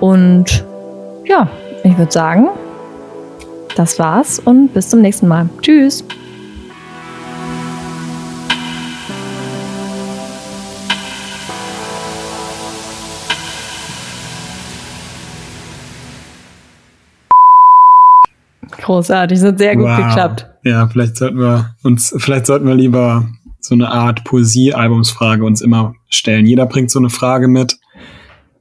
Und 0.00 0.64
ja, 1.24 1.48
ich 1.82 1.96
würde 1.96 2.12
sagen, 2.12 2.48
das 3.76 3.98
war's 3.98 4.38
und 4.38 4.68
bis 4.74 4.90
zum 4.90 5.00
nächsten 5.00 5.28
Mal. 5.28 5.48
Tschüss. 5.62 6.04
Großartig, 18.82 19.38
das 19.38 19.48
hat 19.48 19.58
sehr 19.58 19.76
gut 19.76 19.86
wow. 19.86 19.96
geklappt. 19.96 20.53
Ja, 20.64 20.88
vielleicht 20.88 21.16
sollten 21.16 21.38
wir 21.38 21.76
uns, 21.82 22.14
vielleicht 22.16 22.46
sollten 22.46 22.66
wir 22.66 22.74
lieber 22.74 23.28
so 23.60 23.74
eine 23.74 23.90
Art 23.90 24.24
Poesie-Albumsfrage 24.24 25.44
uns 25.44 25.60
immer 25.60 25.94
stellen. 26.08 26.46
Jeder 26.46 26.66
bringt 26.66 26.90
so 26.90 26.98
eine 26.98 27.10
Frage 27.10 27.48
mit 27.48 27.78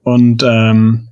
und 0.03 0.43
ähm, 0.43 1.09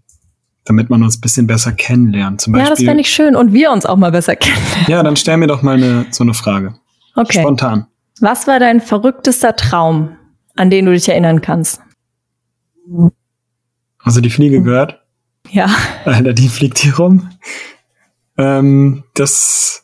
damit 0.65 0.89
man 0.89 1.03
uns 1.03 1.19
bisschen 1.19 1.47
besser 1.47 1.71
kennenlernt. 1.71 2.41
Zum 2.41 2.53
Beispiel, 2.53 2.69
ja, 2.69 2.75
das 2.75 2.83
fände 2.83 3.01
ich 3.01 3.09
schön 3.09 3.35
und 3.35 3.53
wir 3.53 3.71
uns 3.71 3.85
auch 3.85 3.97
mal 3.97 4.11
besser 4.11 4.35
kennenlernen. 4.35 4.85
Ja, 4.87 5.03
dann 5.03 5.15
stell 5.15 5.37
mir 5.37 5.47
doch 5.47 5.61
mal 5.61 5.77
eine, 5.77 6.05
so 6.11 6.23
eine 6.23 6.33
Frage. 6.33 6.75
Okay. 7.15 7.39
Spontan. 7.39 7.87
Was 8.19 8.47
war 8.47 8.59
dein 8.59 8.81
verrücktester 8.81 9.55
Traum, 9.55 10.15
an 10.55 10.69
den 10.69 10.85
du 10.85 10.91
dich 10.91 11.09
erinnern 11.09 11.41
kannst? 11.41 11.81
Also 13.99 14.21
die 14.21 14.29
Fliege 14.29 14.61
gehört? 14.61 15.01
Ja. 15.49 15.69
Alter, 16.05 16.33
die 16.33 16.49
fliegt 16.49 16.77
hier 16.77 16.95
rum. 16.97 17.29
Ähm, 18.37 19.03
das 19.15 19.80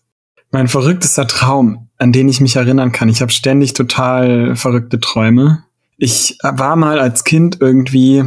mein 0.58 0.68
verrücktester 0.68 1.28
Traum, 1.28 1.88
an 2.00 2.12
den 2.12 2.28
ich 2.30 2.42
mich 2.42 2.56
erinnern 2.56 2.92
kann. 2.92 3.10
Ich 3.10 3.22
habe 3.22 3.32
ständig 3.32 3.74
total 3.74 4.56
verrückte 4.56 5.00
Träume. 5.00 5.64
Ich 5.98 6.40
war 6.42 6.76
mal 6.76 6.98
als 6.98 7.24
Kind 7.24 7.60
irgendwie 7.62 8.24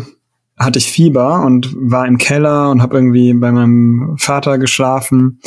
hatte 0.56 0.78
ich 0.78 0.92
Fieber 0.92 1.42
und 1.42 1.74
war 1.76 2.06
im 2.06 2.18
Keller 2.18 2.70
und 2.70 2.82
habe 2.82 2.94
irgendwie 2.94 3.34
bei 3.34 3.50
meinem 3.50 4.14
Vater 4.16 4.58
geschlafen 4.58 5.40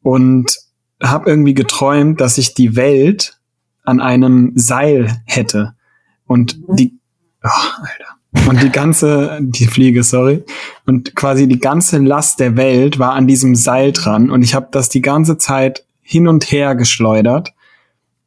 und 0.00 0.58
habe 1.02 1.28
irgendwie 1.28 1.54
geträumt, 1.54 2.20
dass 2.20 2.38
ich 2.38 2.54
die 2.54 2.76
Welt 2.76 3.40
an 3.82 4.00
einem 4.00 4.52
Seil 4.54 5.20
hätte 5.24 5.74
und 6.28 6.60
die 6.68 7.00
oh, 7.42 7.48
Alter. 7.48 8.48
und 8.48 8.62
die 8.62 8.70
ganze 8.70 9.40
die 9.42 9.66
Fliege, 9.66 10.04
sorry, 10.04 10.44
und 10.86 11.16
quasi 11.16 11.48
die 11.48 11.58
ganze 11.58 11.98
Last 11.98 12.38
der 12.38 12.56
Welt 12.56 13.00
war 13.00 13.14
an 13.14 13.26
diesem 13.26 13.56
Seil 13.56 13.90
dran 13.90 14.30
und 14.30 14.42
ich 14.42 14.54
habe 14.54 14.68
das 14.70 14.88
die 14.88 15.02
ganze 15.02 15.36
Zeit 15.36 15.84
hin 16.02 16.28
und 16.28 16.50
her 16.50 16.74
geschleudert 16.74 17.52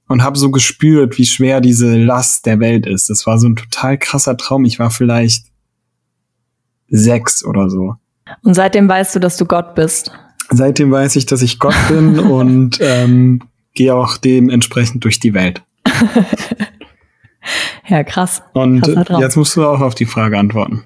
und 0.07 0.23
habe 0.23 0.37
so 0.37 0.51
gespürt, 0.51 1.17
wie 1.17 1.25
schwer 1.25 1.61
diese 1.61 1.97
Last 1.97 2.45
der 2.45 2.59
Welt 2.59 2.85
ist. 2.85 3.09
Das 3.09 3.25
war 3.27 3.39
so 3.39 3.47
ein 3.47 3.55
total 3.55 3.97
krasser 3.97 4.37
Traum. 4.37 4.65
Ich 4.65 4.79
war 4.79 4.89
vielleicht 4.89 5.47
sechs 6.87 7.43
oder 7.43 7.69
so. 7.69 7.95
Und 8.43 8.53
seitdem 8.53 8.87
weißt 8.87 9.15
du, 9.15 9.19
dass 9.19 9.37
du 9.37 9.45
Gott 9.45 9.75
bist. 9.75 10.11
Seitdem 10.49 10.91
weiß 10.91 11.15
ich, 11.15 11.25
dass 11.25 11.41
ich 11.41 11.59
Gott 11.59 11.75
bin 11.89 12.19
und 12.19 12.77
ähm, 12.81 13.41
gehe 13.73 13.95
auch 13.95 14.17
dementsprechend 14.17 15.03
durch 15.03 15.19
die 15.19 15.33
Welt. 15.33 15.63
ja, 17.87 18.03
krass. 18.03 18.43
Und 18.53 18.85
jetzt 19.19 19.35
musst 19.35 19.55
du 19.55 19.65
auch 19.65 19.81
auf 19.81 19.95
die 19.95 20.05
Frage 20.05 20.37
antworten. 20.37 20.83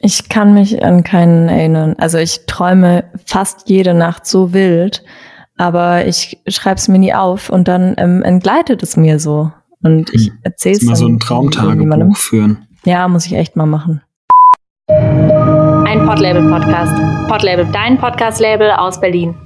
Ich 0.00 0.28
kann 0.28 0.54
mich 0.54 0.84
an 0.84 1.04
keinen 1.04 1.48
erinnern. 1.48 1.94
Also 1.98 2.18
ich 2.18 2.46
träume 2.46 3.04
fast 3.24 3.68
jede 3.68 3.94
Nacht 3.94 4.26
so 4.26 4.52
wild, 4.52 5.04
aber 5.62 6.06
ich 6.06 6.38
schreibe 6.48 6.78
es 6.78 6.88
mir 6.88 6.98
nie 6.98 7.14
auf 7.14 7.48
und 7.48 7.68
dann 7.68 7.94
ähm, 7.96 8.22
entgleitet 8.24 8.82
es 8.82 8.96
mir 8.96 9.20
so. 9.20 9.52
Und 9.80 10.12
ich 10.12 10.32
erzähle 10.42 10.76
es 10.76 10.82
mal 10.82 10.96
so 10.96 11.06
ein 11.06 11.20
Traumtagebuch 11.20 12.16
führen. 12.16 12.66
Ja, 12.84 13.06
muss 13.06 13.26
ich 13.26 13.34
echt 13.34 13.54
mal 13.54 13.66
machen. 13.66 14.02
Ein 14.88 16.04
Podlabel 16.04 16.48
Podcast. 16.50 16.92
Podlabel, 17.28 17.68
dein 17.72 17.96
Podcast-Label 17.96 18.72
aus 18.72 19.00
Berlin. 19.00 19.36